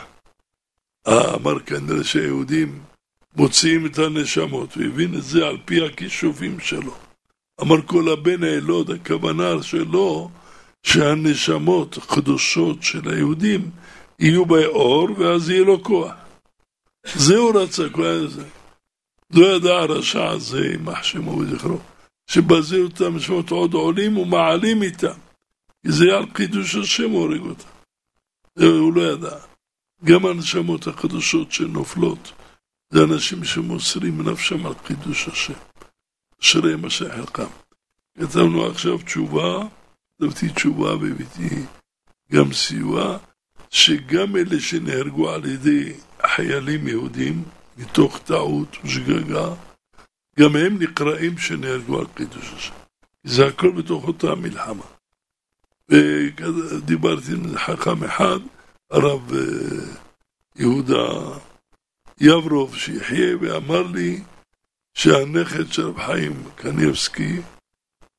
אה, 1.08 1.34
אמר 1.34 1.60
כנראה 1.60 2.04
שהיהודים 2.04 2.82
מוציאים 3.36 3.86
את 3.86 3.98
הנשמות, 3.98 4.74
הוא 4.74 4.84
הבין 4.84 5.14
את 5.14 5.22
זה 5.22 5.46
על 5.46 5.58
פי 5.64 5.86
הכישובים 5.86 6.60
שלו. 6.60 7.09
אמר 7.62 7.82
כל 7.86 8.08
הבן 8.12 8.44
האלוד, 8.44 8.90
הכוונה 8.90 9.62
שלו 9.62 10.30
שהנשמות 10.82 11.96
הקדושות 11.96 12.82
של 12.82 13.08
היהודים 13.08 13.70
יהיו 14.18 14.46
באור 14.46 15.08
ואז 15.18 15.50
יהיה 15.50 15.64
לו 15.64 15.82
כוח. 15.82 16.12
זה 17.14 17.36
הוא 17.36 17.60
רצה, 17.60 17.82
כל 17.92 18.26
זה. 18.28 18.44
לא 19.34 19.46
ידע 19.46 19.74
הרשע 19.74 20.28
הזה, 20.28 20.66
יימח 20.66 21.02
שמו 21.02 21.30
וזכרו, 21.30 21.78
שבזה 22.30 22.76
אותם 22.76 23.16
נשמות 23.16 23.50
עוד 23.50 23.74
עולים 23.74 24.18
ומעלים 24.18 24.82
איתם. 24.82 25.18
כי 25.82 25.92
זה 25.92 26.04
על 26.16 26.26
קידוש 26.34 26.74
השם 26.74 27.10
הורג 27.10 27.40
אותם. 27.40 27.68
הוא 28.58 28.92
לא 28.92 29.02
ידע. 29.12 29.36
גם 30.04 30.26
הנשמות 30.26 30.86
הקדושות 30.86 31.52
שנופלות, 31.52 32.32
זה 32.90 33.04
אנשים 33.04 33.44
שמוסרים 33.44 34.28
נפשם 34.28 34.66
על 34.66 34.74
קידוש 34.86 35.28
השם. 35.28 35.52
אשרי 36.42 36.76
משך 36.76 37.06
חלקם. 37.16 37.50
כתבנו 38.18 38.66
עכשיו 38.66 38.98
תשובה, 38.98 39.58
כתבתי 40.16 40.48
תשובה 40.48 40.96
והבאתי 40.96 41.64
גם 42.32 42.52
סיוע, 42.52 43.18
שגם 43.70 44.36
אלה 44.36 44.60
שנהרגו 44.60 45.30
על 45.30 45.44
ידי 45.44 45.92
חיילים 46.26 46.88
יהודים, 46.88 47.44
מתוך 47.76 48.18
טעות 48.18 48.76
ושגגה, 48.84 49.48
גם 50.38 50.56
הם 50.56 50.82
נקראים 50.82 51.38
שנהרגו 51.38 51.98
על 51.98 52.06
קידוש 52.14 52.52
השם. 52.56 52.74
זה 53.24 53.46
הכל 53.46 53.70
בתוך 53.70 54.04
אותה 54.04 54.34
מלחמה. 54.34 54.84
ודיברתי 55.88 57.32
עם 57.32 57.58
חכם 57.58 58.04
אחד, 58.04 58.38
הרב 58.90 59.32
אה, 59.34 59.40
יהודה 60.56 61.38
יברוב, 62.20 62.76
שיחיה, 62.76 63.36
ואמר 63.40 63.82
לי 63.82 64.22
שהנכד 65.02 65.72
של 65.72 65.82
רב 65.82 65.98
חיים 65.98 66.44
קניבסקי, 66.56 67.40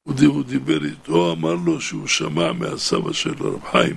הוא 0.03 0.43
דיבר 0.43 0.85
איתו, 0.85 1.31
אמר 1.31 1.55
לו 1.65 1.81
שהוא 1.81 2.07
שמע 2.07 2.53
מהסבא 2.53 3.13
של 3.13 3.33
רב 3.39 3.63
חיים, 3.71 3.95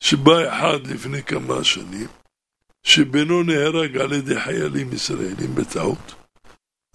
שבא 0.00 0.48
אחד 0.48 0.86
לפני 0.86 1.22
כמה 1.22 1.64
שנים, 1.64 2.08
שבנו 2.86 3.42
נהרג 3.42 3.96
על 3.96 4.12
ידי 4.12 4.40
חיילים 4.40 4.92
ישראלים 4.92 5.54
בטעות. 5.54 6.14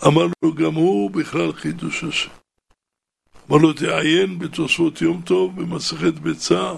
אמר 0.08 0.26
לו, 0.43 0.54
גם 0.54 0.74
הוא 0.74 1.12
בכלל 1.12 1.54
חידוש 1.54 2.04
השם. 2.04 2.32
אמר 3.50 3.58
לו, 3.58 3.74
תעיין 3.74 4.39
בתוספות 4.39 5.02
יום 5.02 5.22
טוב, 5.22 5.62
במסכת 5.62 6.14
ביצה, 6.14 6.74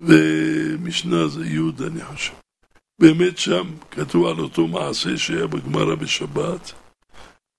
ומשנה 0.00 1.28
זה 1.28 1.46
י' 1.46 1.86
אני 1.86 2.04
חושב. 2.04 2.32
באמת 3.00 3.38
שם 3.38 3.74
כתוב 3.90 4.26
על 4.26 4.38
אותו 4.38 4.66
מעשה 4.66 5.16
שהיה 5.16 5.46
בגמרא 5.46 5.94
בשבת, 5.94 6.72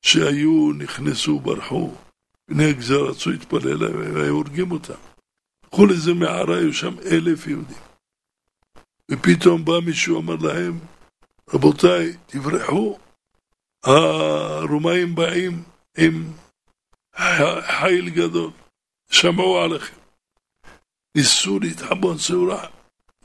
שהיו, 0.02 0.72
נכנסו, 0.74 1.40
ברחו, 1.40 1.92
בני 2.50 2.66
הגזר 2.66 3.04
רצו 3.04 3.30
להתפלל 3.30 3.84
והיו 3.84 4.34
הורגים 4.34 4.72
אותם. 4.72 4.94
לקחו 5.66 5.86
לזה 5.86 6.14
מערה, 6.14 6.58
היו 6.58 6.74
שם 6.74 6.96
אלף 7.12 7.48
יהודים. 7.48 7.78
ופתאום 9.12 9.66
בא 9.66 9.80
מישהו, 9.86 10.20
אמר 10.20 10.36
להם, 10.36 10.80
רבותיי, 11.54 12.18
תברחו, 12.26 12.98
הרומאים 13.84 15.16
באים 15.16 15.64
עם 15.98 16.34
חיל 17.62 18.10
גדול, 18.10 18.52
שמעו 19.12 19.62
עליכם. 19.62 19.98
ניסו 21.16 21.60
להתחבון 21.60 22.18
סעורה, 22.18 22.68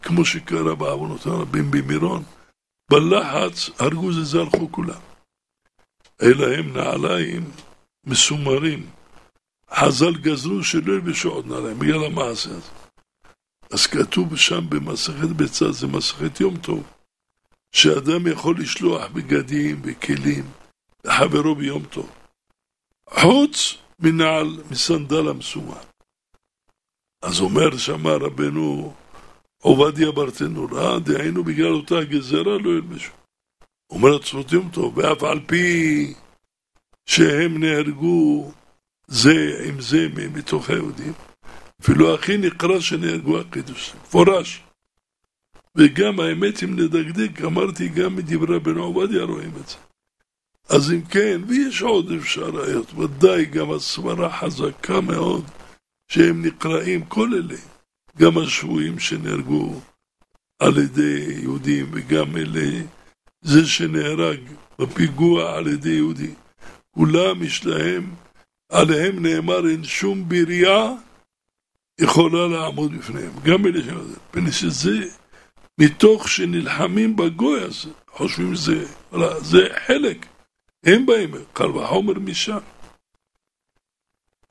כמו 0.02 0.24
שקרה 0.24 0.74
בעוונות 0.74 1.26
הרבים 1.26 1.70
במירון, 1.70 2.22
בלחץ 2.90 3.70
הרגו 3.78 4.12
זה 4.12 4.24
זרחו 4.24 4.72
כולם. 4.72 5.13
אלא 6.22 6.54
הם 6.58 6.76
נעליים 6.76 7.50
מסומרים. 8.06 8.90
חז"ל 9.70 10.16
גזרו 10.20 10.64
שלא 10.64 10.92
ילבשו 10.92 11.30
עוד 11.30 11.46
נעליים 11.46 11.78
בגלל 11.78 12.04
המעשה 12.04 12.50
הזה. 12.50 12.70
אז 13.72 13.86
כתוב 13.86 14.36
שם 14.36 14.64
במסכת 14.68 15.28
ביצה, 15.36 15.72
זה 15.72 15.86
מסכת 15.86 16.40
יום 16.40 16.56
טוב, 16.56 16.82
שאדם 17.72 18.26
יכול 18.26 18.60
לשלוח 18.60 19.08
בגדים 19.08 19.82
וכלים 19.84 20.44
לחברו 21.04 21.54
ביום 21.54 21.84
טוב. 21.84 22.10
חוץ 23.10 23.78
מנעל, 23.98 24.62
מסנדל 24.70 25.28
המסומן. 25.28 25.84
אז 27.22 27.40
אומר 27.40 27.76
שמה 27.76 28.12
רבנו 28.12 28.94
עובדיה 29.62 30.10
ברטנורה, 30.10 30.98
דהיינו 30.98 31.44
בגלל 31.44 31.72
אותה 31.72 32.04
גזרה 32.04 32.58
לא 32.58 32.70
ילבשו. 32.70 33.12
אומר 33.94 34.18
יום 34.52 34.68
טוב, 34.72 34.98
ואף 34.98 35.22
על 35.22 35.40
פי 35.46 36.14
שהם 37.06 37.64
נהרגו 37.64 38.52
זה 39.06 39.64
עם 39.68 39.80
זה 39.80 40.08
מתוך 40.34 40.70
היהודים, 40.70 41.12
אפילו 41.82 42.14
הכי 42.14 42.36
נקרא 42.36 42.80
שנהרגו 42.80 43.40
הקידוש, 43.40 43.94
מפורש. 44.02 44.62
וגם 45.76 46.20
האמת, 46.20 46.62
אם 46.64 46.78
נדקדק, 46.78 47.42
אמרתי, 47.44 47.88
גם 47.88 48.16
מדברי 48.16 48.60
בן 48.60 48.76
עובדיה 48.76 49.24
רואים 49.24 49.52
את 49.60 49.68
זה. 49.68 49.76
אז 50.68 50.92
אם 50.92 51.02
כן, 51.02 51.40
ויש 51.46 51.82
עוד 51.82 52.12
אפשרויות, 52.12 52.94
ודאי 52.94 53.44
גם 53.44 53.70
הסברה 53.70 54.38
חזקה 54.38 55.00
מאוד, 55.00 55.44
שהם 56.08 56.46
נקראים 56.46 57.04
כל 57.04 57.30
אלה, 57.34 57.58
גם 58.18 58.38
השבויים 58.38 58.98
שנהרגו 58.98 59.80
על 60.58 60.78
ידי 60.78 61.26
יהודים, 61.42 61.90
וגם 61.92 62.36
אלה, 62.36 62.82
זה 63.44 63.66
שנהרג 63.66 64.40
בפיגוע 64.78 65.56
על 65.56 65.66
ידי 65.66 65.90
יהודי. 65.90 66.34
כולם 66.90 67.42
יש 67.42 67.66
להם, 67.66 68.14
עליהם 68.68 69.26
נאמר, 69.26 69.68
אין 69.68 69.84
שום 69.84 70.28
בריאה 70.28 70.92
יכולה 72.00 72.46
לעמוד 72.46 72.92
בפניהם. 72.98 73.32
גם 73.44 73.66
אלה 73.66 73.82
שיודעים, 73.82 74.16
מפני 74.30 74.52
שזה 74.52 75.08
מתוך 75.80 76.28
שנלחמים 76.28 77.16
בגוי 77.16 77.62
הזה, 77.62 77.90
חושבים 78.10 78.54
שזה, 78.54 78.86
זה 79.40 79.68
חלק, 79.86 80.26
הם 80.84 81.06
באים, 81.06 81.30
קל 81.52 81.70
וחומר 81.70 82.18
משם. 82.18 82.58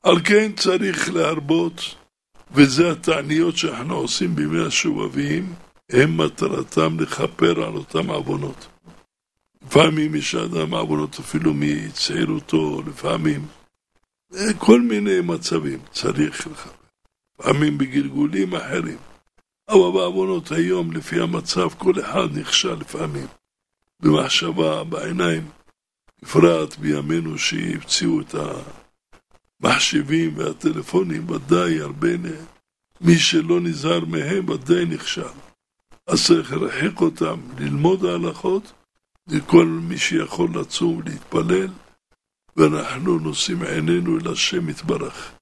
על 0.02 0.20
כן 0.24 0.52
צריך 0.52 1.14
להרבות, 1.14 1.94
וזה 2.50 2.90
התעניות 2.90 3.56
שאנחנו 3.56 3.94
עושים 3.94 4.34
בימי 4.34 4.66
השובבים, 4.66 5.54
הם 5.90 6.16
מטרתם 6.16 7.00
לכפר 7.00 7.64
על 7.64 7.74
אותם 7.74 8.10
עוונות. 8.10 8.73
לפעמים 9.66 10.14
יש 10.14 10.34
אדם 10.34 10.74
עוונות 10.74 11.18
אפילו 11.18 11.52
מצעירותו, 11.54 12.82
לפעמים 12.86 13.46
כל 14.58 14.80
מיני 14.80 15.20
מצבים 15.20 15.78
צריך 15.92 16.46
לכפר. 16.46 16.70
לפעמים 17.40 17.78
בגלגולים 17.78 18.54
אחרים. 18.54 18.98
אבל 19.68 19.92
בעוונות 19.94 20.52
היום, 20.52 20.92
לפי 20.92 21.20
המצב, 21.20 21.68
כל 21.78 21.92
אחד 22.00 22.28
נכשל 22.32 22.74
לפעמים. 22.74 23.26
במחשבה, 24.00 24.84
בעיניים, 24.84 25.48
בפרט 26.22 26.76
בימינו 26.76 27.38
שהפציעו 27.38 28.20
את 28.20 28.34
המחשבים 29.60 30.38
והטלפונים, 30.38 31.30
ודאי 31.30 31.80
הרבה, 31.80 32.08
מי 33.00 33.18
שלא 33.18 33.60
נזהר 33.60 34.04
מהם 34.04 34.48
ודאי 34.48 34.84
נכשל. 34.84 35.22
אז 36.06 36.26
צריך 36.26 36.52
להרחיק 36.52 37.00
אותם, 37.00 37.40
ללמוד 37.58 38.04
ההלכות, 38.04 38.72
לכל 39.28 39.66
מי 39.66 39.98
שיכול 39.98 40.50
לצום 40.54 40.96
ולהתפלל, 40.96 41.68
ואנחנו 42.56 43.18
נושאים 43.18 43.62
עינינו 43.62 44.18
אל 44.18 44.32
השם 44.32 44.68
יתברך. 44.68 45.32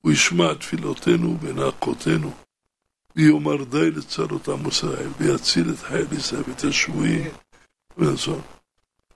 הוא 0.00 0.12
ישמע 0.12 0.54
תפילותינו 0.54 1.38
ונאקותינו, 1.40 2.32
ויאמר 3.16 3.64
די 3.64 3.90
לצרות 3.90 4.48
עם 4.48 4.68
ישראל, 4.68 5.08
ויציל 5.18 5.70
את 5.70 5.78
חייל 5.78 6.06
ישראל 6.12 6.42
ואת 6.48 6.64
השבויים, 6.64 7.30
ונעזור. 7.98 8.40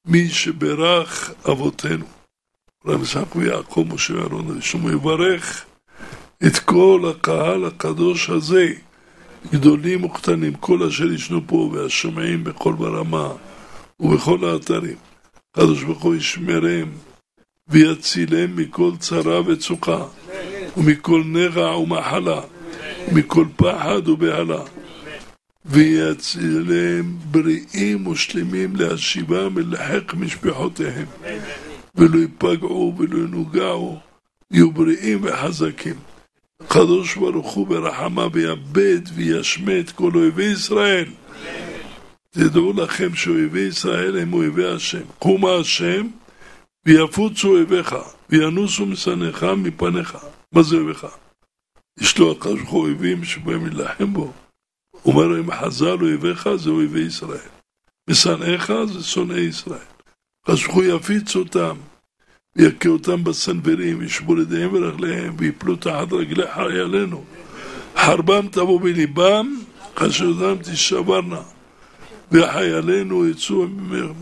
מי 0.05 0.29
שברך 0.29 1.31
אבותינו, 1.51 2.07
אברהם 2.85 3.03
יצחק 3.03 3.37
ויעקב, 3.37 3.85
משה 3.95 4.15
הראשון, 4.15 4.81
הוא 4.81 4.91
יברך 4.91 5.65
את 6.47 6.59
כל 6.59 7.11
הקהל 7.11 7.65
הקדוש 7.65 8.31
הזה, 8.31 8.73
גדולים 9.53 10.05
וקטנים, 10.05 10.55
כל 10.55 10.83
אשר 10.83 11.12
ישנו 11.12 11.41
פה 11.47 11.71
והשומעים 11.73 12.45
בכל 12.45 12.73
ברמה 12.73 13.33
ובכל 14.01 14.45
האתרים. 14.45 14.97
הקדוש 15.51 15.83
ברוך 15.83 16.03
הוא 16.03 16.15
ישמרם 16.15 16.89
ויצילם 17.69 18.57
מכל 18.57 18.91
צרה 18.99 19.41
וצוקה 19.47 20.05
ומכל 20.77 21.23
נגע 21.27 21.77
ומחלה 21.77 22.41
ומכל 23.09 23.47
פחד 23.57 24.09
ובהלה 24.09 24.63
ויצילם 25.65 27.17
בריאים 27.31 28.07
ושלמים 28.07 28.77
להשיבם 28.77 29.59
אל 29.59 29.65
לחיק 29.71 30.15
משפחותיהם. 30.15 31.07
ולא 31.95 32.19
ייפגעו 32.19 32.95
ולא 32.99 33.19
ינוגעו 33.19 33.99
יהיו 34.51 34.71
בריאים 34.73 35.21
וחזקים. 35.23 35.95
הקדוש 36.61 37.17
ברוך 37.17 37.53
הוא 37.53 37.67
ברחמה 37.67 38.27
ויאבד 38.33 39.01
וישמט 39.15 39.91
כל 39.91 40.11
אויבי 40.15 40.45
ישראל 40.45 41.05
תדעו 42.35 42.72
לכם 42.72 43.14
שאויבי 43.14 43.61
ישראל 43.61 44.18
הם 44.18 44.32
אויבי 44.32 44.68
השם. 44.68 45.03
קומה 45.18 45.55
השם 45.61 46.07
ויפוצו 46.87 47.49
אויביך 47.49 47.95
וינוסו 48.30 48.87
משנאיך 48.87 49.45
מפניך. 49.45 50.18
מה 50.53 50.62
זה 50.62 50.76
אויביך? 50.76 51.07
יש 52.01 52.18
לו 52.18 52.32
הקדוש 52.32 52.61
ברוך 52.61 52.74
אויבים 52.74 53.24
שבאים 53.24 53.66
להילחם 53.66 54.12
בו. 54.12 54.32
אומר 55.05 55.41
אם 55.41 55.51
חז"ל 55.51 55.99
אויביך 56.01 56.49
זה 56.57 56.70
אויבי 56.70 57.01
ישראל. 57.01 57.49
משנאיך 58.11 58.72
זה 58.87 59.03
שונאי 59.05 59.41
ישראל. 59.41 59.78
הקדוש 60.43 60.68
יפיץ 60.85 61.37
אותם 61.37 61.76
ויכה 62.57 62.89
אותם 62.89 63.24
בסנוורים 63.24 63.99
וישבור 63.99 64.41
ידיהם 64.41 64.74
ורגליהם 64.74 65.35
ויפלו 65.39 65.76
תחת 65.76 66.12
רגלי 66.12 66.53
חיילינו. 66.55 67.24
חרבם 67.97 68.49
תבוא 68.49 68.80
בליבם 68.80 69.57
חשבותם 69.97 70.62
תשברנה. 70.62 71.54
וחיילינו 72.33 73.29
יצאו 73.29 73.66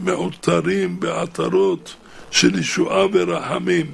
מעוטרים 0.04 1.00
בעטרות 1.00 1.94
של 2.30 2.58
ישועה 2.58 3.06
ורחמים. 3.12 3.86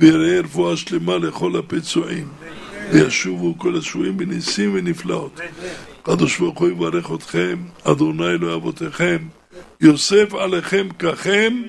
ויראה 0.00 0.40
רפואה 0.40 0.76
שלמה 0.76 1.18
לכל 1.18 1.56
הפצועים 1.56 2.28
וישובו 2.92 3.58
כל 3.58 3.78
השבויים 3.78 4.16
בניסים 4.16 4.74
ונפלאות. 4.74 5.40
הקדוש 6.02 6.38
ברוך 6.38 6.58
הוא 6.58 6.68
יברך 6.68 7.10
אתכם 7.14 7.58
אדוני 7.84 8.26
אלוהי 8.26 8.54
אבותיכם. 8.54 9.18
יוסף 9.80 10.34
עליכם 10.34 10.88
ככם. 10.98 11.62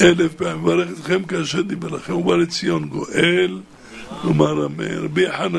אלף 0.00 0.34
פעמים 0.34 0.62
יברך 0.62 0.88
אתכם 0.90 1.22
כאשר 1.22 1.62
דיבר 1.62 1.88
לכם. 1.88 2.14
ובא 2.14 2.36
לציון 2.36 2.84
גואל. 2.84 3.60
נאמר 4.24 4.66
אמן. 4.66 5.04
רבי 5.04 5.32
חנן 5.32 5.56